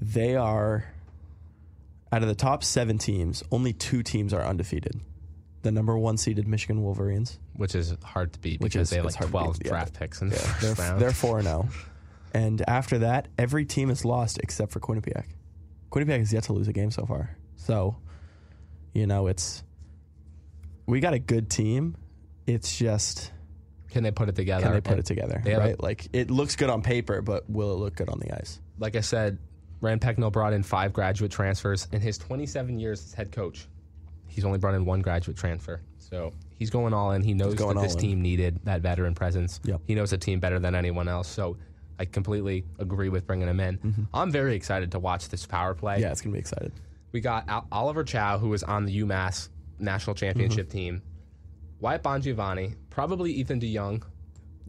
[0.00, 0.84] they are
[2.12, 5.00] out of the top seven teams, only two teams are undefeated.
[5.62, 8.96] The number one seeded Michigan Wolverines, which is hard to beat Which because is- they
[8.96, 9.70] have like 12 beat, yeah.
[9.70, 11.74] draft picks in the they're they're four zero, oh.
[12.32, 15.24] and after that, every team is lost except for Quinnipiac.
[15.90, 17.36] Quinnipiac has yet to lose a game so far.
[17.56, 17.96] So,
[18.94, 19.64] you know, it's
[20.86, 21.96] we got a good team.
[22.46, 23.32] It's just
[23.90, 24.62] Can they put it together?
[24.62, 25.82] can they put it together, they have a- right?
[25.82, 28.60] like it looks good on paper, but will it look good on the ice?
[28.78, 29.38] Like I said,
[29.80, 31.86] Rand Pecknold brought in five graduate transfers.
[31.92, 33.66] In his 27 years as head coach,
[34.26, 35.80] he's only brought in one graduate transfer.
[35.98, 37.22] So he's going all in.
[37.22, 38.00] He knows that this in.
[38.00, 39.60] team needed that veteran presence.
[39.64, 39.82] Yep.
[39.86, 41.28] He knows the team better than anyone else.
[41.28, 41.56] So
[41.98, 44.06] I completely agree with bringing him in.
[44.14, 45.94] I'm very excited to watch this power play.
[45.94, 46.02] Mm-hmm.
[46.02, 46.72] Yeah, it's gonna be excited.
[47.12, 49.48] We got Al- Oliver Chau, who was on the UMass
[49.78, 50.76] national championship Mm-hmm.
[50.78, 51.02] team.
[51.80, 54.02] Wyatt Bongiovanni, probably Ethan de Jong.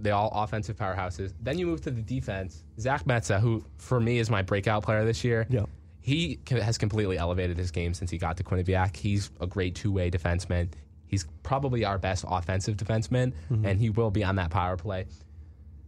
[0.01, 1.33] They all offensive powerhouses.
[1.41, 2.63] Then you move to the defense.
[2.79, 5.45] Zach Metsa, who for me is my breakout player this year.
[5.49, 5.65] Yeah.
[6.01, 8.95] He has completely elevated his game since he got to Quinnipiac.
[8.95, 10.69] He's a great two-way defenseman.
[11.05, 13.65] He's probably our best offensive defenseman, Mm-hmm.
[13.65, 15.05] and he will be on that power play.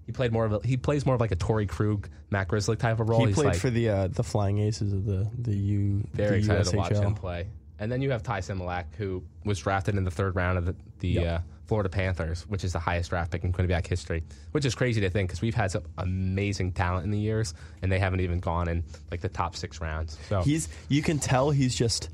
[0.05, 2.79] He played more of a, he plays more of like a Torrey Krug, Matt Grzelcyk
[2.79, 3.25] type of role.
[3.25, 6.03] He played like, for the uh, the Flying Aces of the the U.
[6.13, 6.71] very the excited USHL.
[6.71, 7.47] to watch him play.
[7.79, 10.75] And then you have Ty Smilanic, who was drafted in the third round of the,
[10.99, 11.25] the Yep.
[11.27, 11.39] uh,
[11.71, 15.09] Florida Panthers, which is the highest draft pick in Quinnipiac history, which is crazy to
[15.09, 18.67] think because we've had some amazing talent in the years, and they haven't even gone
[18.67, 20.17] in like the top six rounds.
[20.27, 22.09] So He's you can tell he's just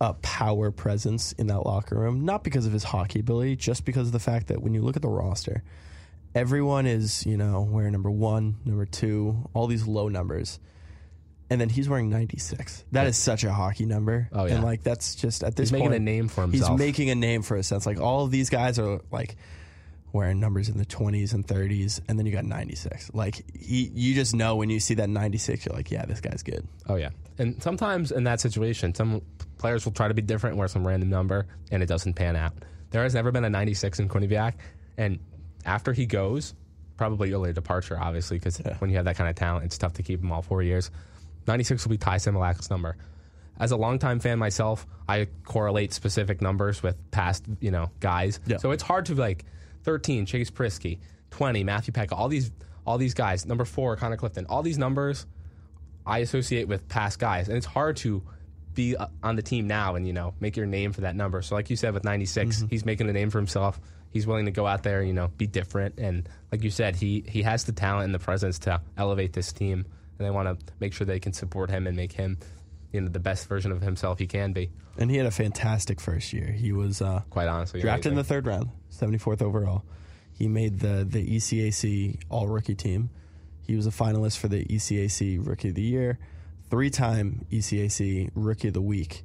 [0.00, 4.06] a power presence in that locker room, not because of his hockey ability, just because
[4.06, 5.64] of the fact that when you look at the roster,
[6.32, 10.60] everyone is you know wearing number one, number two, all these low numbers,
[11.50, 12.84] and then he's wearing ninety six.
[12.92, 14.28] That is such a hockey number.
[14.32, 14.54] Oh, yeah.
[14.54, 16.70] and like that's just at this He's making point a name for himself.
[16.72, 17.86] He's making a name for himself.
[17.86, 19.36] Like all of these guys are like
[20.12, 23.10] wearing numbers in the 20s and 30s, and then you got 96.
[23.12, 26.42] Like he, you just know when you see that 96, you're like, yeah, this guy's
[26.42, 26.66] good.
[26.88, 29.22] Oh yeah, and sometimes in that situation, some
[29.58, 32.52] players will try to be different, wear some random number, and it doesn't pan out.
[32.90, 34.54] There has never been a 96 in Quinnipiac,
[34.96, 35.18] and
[35.66, 36.54] after he goes,
[36.96, 40.02] probably early departure, obviously, because when you have that kind of talent, it's tough to
[40.02, 40.90] keep him all four years.
[41.46, 42.96] 96 will be Ty Smilanic's number.
[43.58, 48.40] As a longtime fan myself, I correlate specific numbers with past, you know, guys.
[48.46, 48.56] Yeah.
[48.56, 49.44] So it's hard to like
[49.84, 50.98] 13, Chase Priskie,
[51.30, 52.50] 20, Matthew Peca, all these
[52.86, 53.46] all these guys.
[53.46, 54.46] Number four, Connor Clifton.
[54.48, 55.26] All these numbers
[56.06, 58.22] I associate with past guys, and it's hard to
[58.74, 61.42] be uh, on the team now and you know make your name for that number.
[61.42, 63.80] So like you said with 96, he's making a name for himself.
[64.10, 67.24] He's willing to go out there, you know, be different, and like you said, he
[67.26, 69.86] he has the talent and the presence to elevate this team,
[70.18, 72.38] and they want to make sure they can support him and make him,
[72.92, 74.70] you know, the best version of himself he can be.
[74.96, 76.46] And he had a fantastic first year.
[76.46, 79.84] He was uh, Quite honestly, drafted in the third round, 74th overall.
[80.32, 83.10] He made the the ECAC All Rookie team.
[83.62, 86.18] He was a finalist for the ECAC Rookie of the Year,
[86.70, 89.24] three time ECAC Rookie of the Week,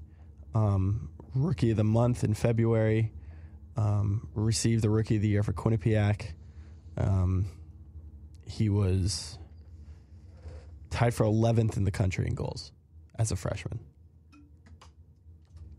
[0.54, 3.12] um, Rookie of the Month in February.
[3.76, 6.34] Um, received the Rookie of the Year for Quinnipiac.
[6.98, 7.46] Um,
[8.46, 9.39] he was
[10.90, 12.72] tied for 11th in the country in goals
[13.18, 13.80] as a freshman.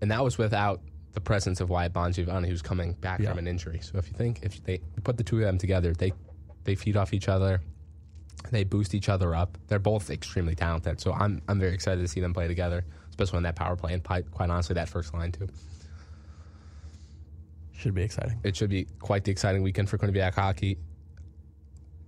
[0.02, 0.80] and that was without
[1.12, 3.28] the presence of Wyatt Bongiovanni, who's coming back Yeah.
[3.30, 3.80] from an injury.
[3.82, 6.12] So if you think if they put the two of them together, they
[6.64, 7.61] they feed off each other,
[8.50, 9.58] they boost each other up.
[9.66, 11.00] They're both extremely talented.
[11.00, 13.92] So I'm I'm very excited to see them play together, especially on that power play
[13.92, 15.48] and quite, quite honestly that first line too.
[17.72, 18.38] Should be exciting.
[18.44, 20.78] It should be quite the exciting weekend for Quinnipiac hockey.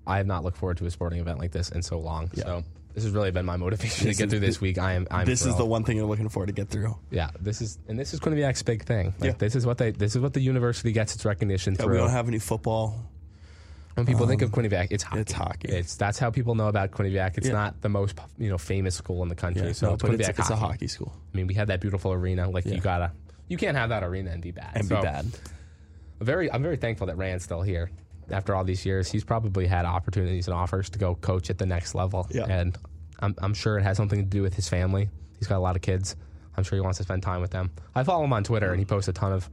[0.06, 2.30] I have not looked forward to a sporting event like this in so long.
[2.34, 2.44] Yeah.
[2.44, 2.64] So
[2.94, 4.78] this has really been my motivation This to get through this the- week.
[4.78, 5.06] I am.
[5.10, 6.96] I'm this is the one thing you're looking forward to get through.
[7.10, 9.14] Yeah, this is and this is Quinnipiac's big thing.
[9.18, 9.34] Like Yeah.
[9.38, 11.92] this is what they this is what the university gets its recognition Yeah, through.
[11.92, 13.08] we don't have any football.
[13.94, 15.20] When people think of um, Quinnipiac, it's hockey.
[15.20, 15.68] it's hockey.
[15.68, 17.36] It's that's how people know about Quinnipiac.
[17.36, 17.52] It's Yeah.
[17.52, 19.66] not the most you know famous school in the country.
[19.66, 20.86] Yeah, so no, it's but Quinnipiac it's, it's a hockey.
[20.88, 22.48] school I mean, we had that beautiful arena.
[22.48, 23.12] Like you gotta,
[23.48, 24.70] you can't have that arena and be bad.
[24.76, 25.26] and So, be bad.
[26.20, 27.90] Very, I'm very thankful that Rand's still here.
[28.32, 31.66] After all these years, he's probably had opportunities and offers to go coach at the
[31.66, 32.26] next level.
[32.30, 32.46] Yeah.
[32.48, 32.76] And
[33.20, 35.08] I'm, I'm sure it has something to do with his family.
[35.38, 36.16] He's got a lot of kids.
[36.56, 37.70] I'm sure he wants to spend time with them.
[37.94, 39.48] I follow him on Twitter, and he posts a ton of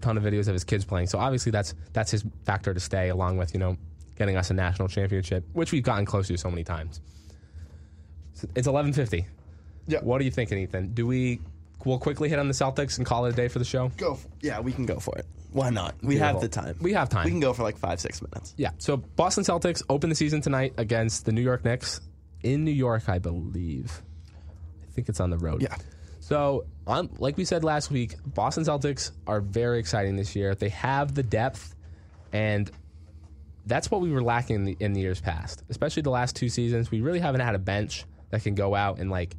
[0.00, 1.06] ton of videos of his kids playing.
[1.06, 3.76] So obviously that's that's his factor to stay, along with you know
[4.16, 7.00] getting us a national championship, which we've gotten close to so many times.
[8.34, 9.24] So It's 11:50.
[9.86, 10.00] Yeah.
[10.00, 10.92] What are you thinking, Ethan?
[10.94, 11.40] Do we
[11.84, 13.90] we'll quickly hit on the Celtics and call it a day for the show?
[13.96, 14.14] Go.
[14.14, 15.26] For, yeah, we can go for it.
[15.52, 15.94] Why not?
[16.02, 16.76] We have the time.
[16.80, 17.24] We have time.
[17.24, 18.54] We can go for like five, six minutes.
[18.56, 18.70] Yeah.
[18.78, 22.00] So Boston Celtics open the season tonight against the New York Knicks
[22.42, 24.02] in New York, I believe.
[24.82, 25.62] I think it's on the road.
[25.62, 25.76] Yeah.
[26.20, 30.54] So, um, like we said last week, Boston Celtics are very exciting this year.
[30.54, 31.74] They have the depth,
[32.32, 32.70] and
[33.64, 36.50] that's what we were lacking in the, in the years past, especially the last two
[36.50, 36.90] seasons.
[36.90, 39.36] We really haven't had a bench that can go out and like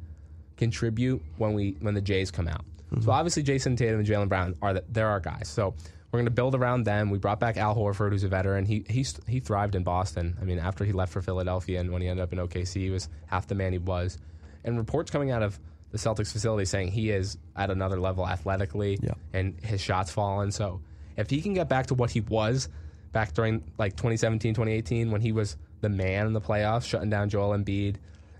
[0.56, 2.64] contribute when we when the Jays come out.
[3.00, 5.48] So obviously, Jayson Tatum and Jaylen Brown are the, they're our guys.
[5.48, 5.74] So
[6.12, 7.10] we're going to build around them.
[7.10, 8.64] We brought back Al Horford, who's a veteran.
[8.64, 10.36] He he he thrived in Boston.
[10.40, 12.90] I mean, after he left for Philadelphia and when he ended up in OKC, he
[12.90, 14.18] was half the man he was.
[14.64, 15.58] And reports coming out of
[15.92, 19.14] the Celtics facility saying he is at another level athletically, Yeah.
[19.32, 20.50] and his shots fallen.
[20.52, 20.80] So
[21.16, 22.68] if he can get back to what he was
[23.12, 27.28] back during like 2017, 2018, when he was the man in the playoffs, shutting down
[27.28, 27.96] Joel Embiid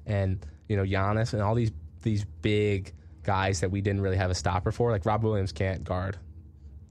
[0.06, 1.70] and you know Giannis and all these
[2.02, 2.92] these big
[3.22, 6.16] guys that we didn't really have a stopper for, like Rob Williams can't guard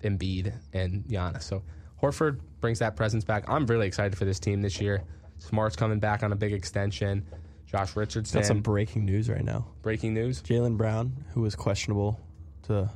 [0.03, 1.43] Embiid and Giannis.
[1.43, 1.63] So
[2.01, 3.45] Horford brings that presence back.
[3.47, 5.03] I'm really excited for this team this year.
[5.39, 7.25] Smart's coming back on a big extension.
[7.65, 8.39] Josh Richardson.
[8.41, 9.67] Got some breaking news right now.
[9.81, 10.41] breaking news.
[10.41, 12.19] Jaylen Brown, who is questionable
[12.63, 12.89] to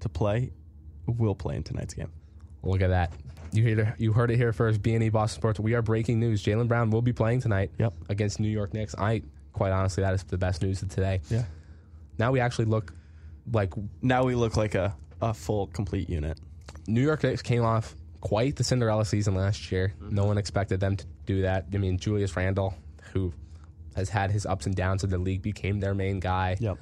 [0.00, 0.52] to play,
[1.06, 2.10] will play in tonight's game.
[2.62, 3.12] Look at that.
[3.52, 4.80] You heard it, you heard it here first.
[4.82, 5.60] B&E Boston Sports.
[5.60, 6.42] We are breaking news.
[6.42, 7.92] Jaylen Brown will be playing tonight Yep.
[8.08, 8.94] against New York Knicks.
[8.96, 9.22] I
[9.52, 11.20] quite honestly, that is the best news of today.
[11.28, 11.44] Yeah.
[12.18, 12.94] Now we actually look
[13.52, 16.38] like Now we look like a, a full complete unit.
[16.86, 19.94] New York Knicks came off quite the Cinderella season last year.
[20.00, 21.66] No one expected them to do that.
[21.72, 22.74] I mean, Julius Randle,
[23.12, 23.32] who
[23.94, 26.56] has had his ups and downs in the league, became their main guy.
[26.60, 26.78] Yep.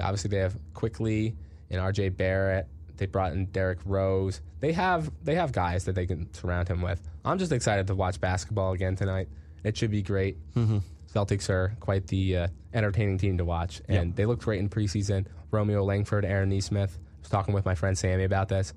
[0.00, 1.36] Obviously, they have Quickley
[1.70, 2.10] and R.J.
[2.10, 2.66] Barrett.
[2.96, 4.40] They brought in Derrick Rose.
[4.60, 7.00] They have they have guys that they can surround him with.
[7.24, 9.28] I'm just excited to watch basketball again tonight.
[9.62, 10.36] It should be great.
[10.54, 10.78] Mm-hmm.
[11.12, 15.26] Celtics are quite the uh, entertaining team to watch, and they looked great in preseason.
[15.50, 16.98] Romeo Langford, Aaron Nesmith.
[17.18, 18.72] I was talking with my friend Sammy about this.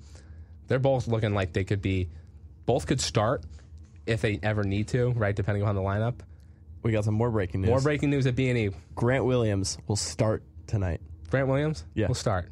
[0.68, 2.10] They're both looking like they could be,
[2.66, 3.44] both could start
[4.06, 5.36] if they ever need to, right?
[5.36, 6.16] Depending on the lineup.
[6.84, 7.70] We got some more breaking news.
[7.70, 8.72] More breaking news at B&E.
[8.96, 11.02] Grant Williams will start tonight.
[11.30, 12.08] Grant Williams, Yeah.
[12.08, 12.52] will start.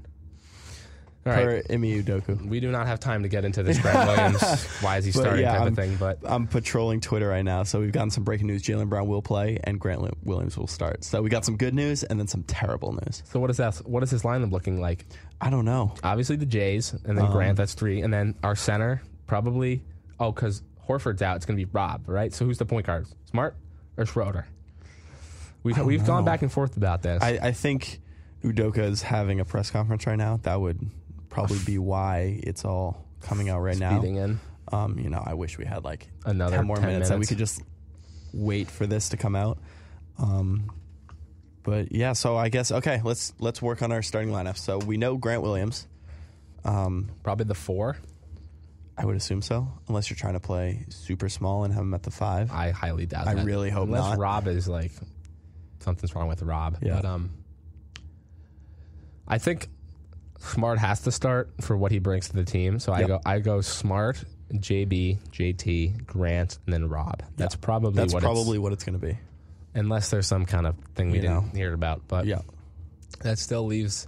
[1.26, 1.68] All per right.
[1.68, 2.48] Udoka.
[2.48, 4.66] We do not have time to get into this Grant Williams.
[4.82, 5.96] Why is he But starting yeah, type I'm, of thing?
[5.98, 8.64] But I'm patrolling Twitter right now, so we've gotten some breaking news.
[8.64, 11.04] Jaylen Brown will play, and Grant Williams will start.
[11.04, 13.22] So we got some good news and then some terrible news.
[13.26, 13.76] so what is that?
[13.86, 15.06] What is his lineup looking like?
[15.42, 15.94] I don't know.
[16.04, 17.58] Obviously the Jays, and then Um, Grant.
[17.58, 19.84] That's three, and then our center probably.
[20.20, 22.34] Oh, because Horford's out, it's going to be Rob, right?
[22.34, 23.08] So who's the point guard?
[23.30, 23.56] Smart
[23.98, 24.48] or Schroeder?
[25.64, 27.22] We've we've gone back and forth about this.
[27.22, 28.00] I, I think
[28.44, 30.38] Udoka is having a press conference right now.
[30.44, 30.80] That would
[31.30, 34.02] probably be why it's all coming out right now.
[34.02, 34.40] In.
[34.72, 37.26] Um, you know, I wish we had like Another 10 more 10 minutes, that we
[37.26, 37.62] could just
[38.34, 39.58] wait for this to come out.
[40.18, 40.72] Um,
[41.64, 44.58] but yeah, so I guess okay, let's let's work on our starting lineup.
[44.58, 45.88] So we know Grant Williams.
[46.64, 47.98] Um, Probably the four.
[48.98, 52.04] I would assume so, unless you're trying to play super small and have him at
[52.04, 52.52] the five.
[52.52, 53.28] I highly doubt.
[53.28, 53.30] It.
[53.30, 53.46] I that.
[53.46, 54.18] really hope Unless not.
[54.18, 54.92] Rob is like
[55.80, 56.78] something's wrong with Rob.
[56.82, 56.96] Yeah.
[56.96, 57.30] But um,
[59.26, 59.70] I think
[60.40, 62.80] Smart has to start for what he brings to the team.
[62.80, 64.24] So I go I go Smart,
[64.54, 67.22] JB, JT, Grant, and then Rob.
[67.38, 69.18] That's probably That's what probably it's, what it's going to be.
[69.76, 71.52] unless there's some kind of thing we You didn't know.
[71.54, 72.04] hear about.
[72.08, 72.42] But Yeah,
[73.22, 74.08] that still leaves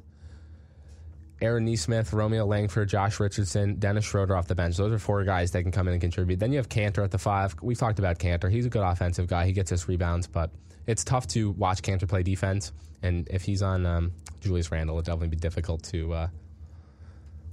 [1.41, 4.77] Aaron Nesmith, Romeo Langford, Josh Richardson, Dennis Schroeder off the bench.
[4.77, 6.39] Those are four guys that can come in and contribute.
[6.39, 7.55] Then you have Kanter at the five.
[7.63, 8.49] We've talked about Kanter.
[8.51, 9.47] He's a good offensive guy.
[9.47, 10.51] He gets his rebounds, but
[10.87, 12.71] it's tough to watch Kanter play defense.
[13.03, 14.11] And if he's on um,
[14.41, 16.27] Julius Randle, it'll definitely be difficult to uh,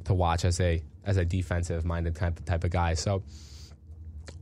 [0.05, 2.95] to watch as a as a defensive minded type type of guy.
[2.95, 3.22] So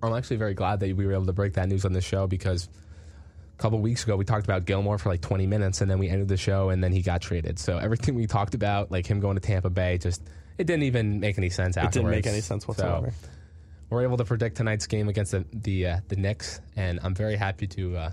[0.02, 2.26] I'm actually very glad that we were able to break that news on the show
[2.26, 2.68] because
[3.58, 6.08] a couple weeks ago we talked about Gilmore for like 20 minutes and then we
[6.08, 7.58] ended the show and then he got traded.
[7.58, 10.22] So everything we talked about, like him going to Tampa Bay, just
[10.58, 12.66] it didn't even make any sense it didn't make any sense
[13.12, 13.12] So
[13.90, 17.36] we're able to predict tonight's game against the the, uh, the Knicks, and I'm very
[17.36, 18.10] happy to uh,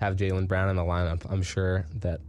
[0.00, 1.30] have Jaylen Brown in the lineup.
[1.30, 2.20] I'm sure that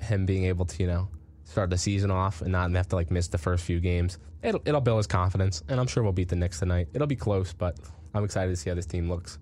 [0.00, 1.08] him being able to you know
[1.44, 4.60] start the season off and not have to like miss the first few games, it'll
[4.64, 6.88] it'll build his confidence, and I'm sure we'll beat the Knicks tonight.
[6.92, 7.78] It'll be close, but
[8.12, 9.38] I'm excited to see how this team looks,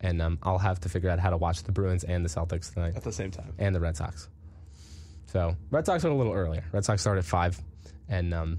[0.00, 2.72] and um, I'll have to figure out how to watch the Bruins and the Celtics
[2.72, 4.28] tonight At the same time, and the Red Sox.
[5.26, 6.64] So Red Sox are a little earlier.
[6.72, 7.58] Red Sox start at five,
[8.08, 8.58] and um,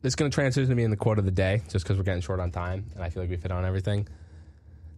[0.00, 1.98] this is going to transition to me in the quote of the day, just because
[1.98, 4.08] we're getting short on time, and I feel like we fit on everything.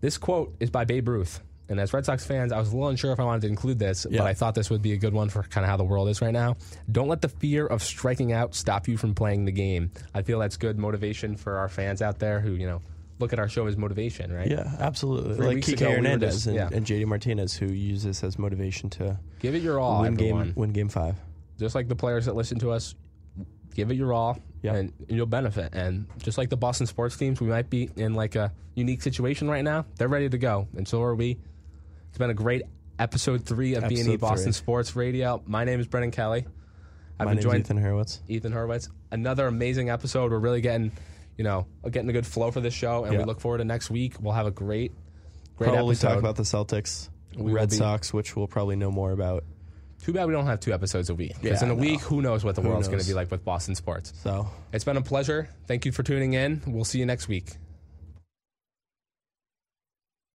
[0.01, 2.89] This quote is by Babe Ruth, and as Red Sox fans, I was a little
[2.89, 4.19] unsure if I wanted to include this, Yeah.
[4.19, 6.09] but I thought this would be a good one for kind of how the world
[6.09, 6.57] is right now.
[6.91, 9.91] Don't let the fear of striking out stop you from playing the game.
[10.15, 12.83] I feel that's good motivation for our fans out there who you know
[13.19, 14.51] look at our show as motivation, right?
[14.51, 15.37] yeah, absolutely.
[15.37, 18.91] Three like Kike we Hernandez just- and, and JD Martinez, who use this as motivation
[18.91, 20.45] to Give it your all, win everyone.
[20.47, 21.17] game win game five.
[21.59, 22.95] just like the players that listen to us,
[23.75, 24.75] give it your all, Yeah.
[24.75, 25.75] and you'll benefit.
[25.75, 29.49] And just like the Boston sports teams, we might be in like a unique situation
[29.49, 29.87] right now.
[29.97, 31.39] They're ready to go, and so are we.
[32.17, 32.63] It's been a great
[32.99, 34.53] episode three of B&E Episode Boston three.
[34.55, 35.43] Sports Radio.
[35.45, 36.47] My name is Brendan Kelly.
[37.21, 38.21] I've My name's enjoyed Ethan Hurwitz.
[38.27, 38.89] Ethan Hurwitz.
[39.13, 40.31] Another amazing episode.
[40.31, 40.93] We're really getting,
[41.37, 43.27] you know, getting a good flow for this show, and we Yeah.
[43.27, 44.15] look forward to next week.
[44.19, 44.93] We'll have a great,
[45.59, 46.09] great Probably episode.
[46.09, 49.45] talk about the Celtics, will Red be- Sox, which we'll probably know more about.
[50.03, 51.35] Too bad we don't have two episodes a week.
[51.43, 51.81] Because Yeah, in a know.
[51.83, 53.09] week, who knows what the world's going to knows?
[53.09, 54.15] be like with Boston sports.
[54.23, 55.51] So It's been a pleasure.
[55.67, 56.63] Thank you for tuning in.
[56.67, 57.59] We'll see you next week.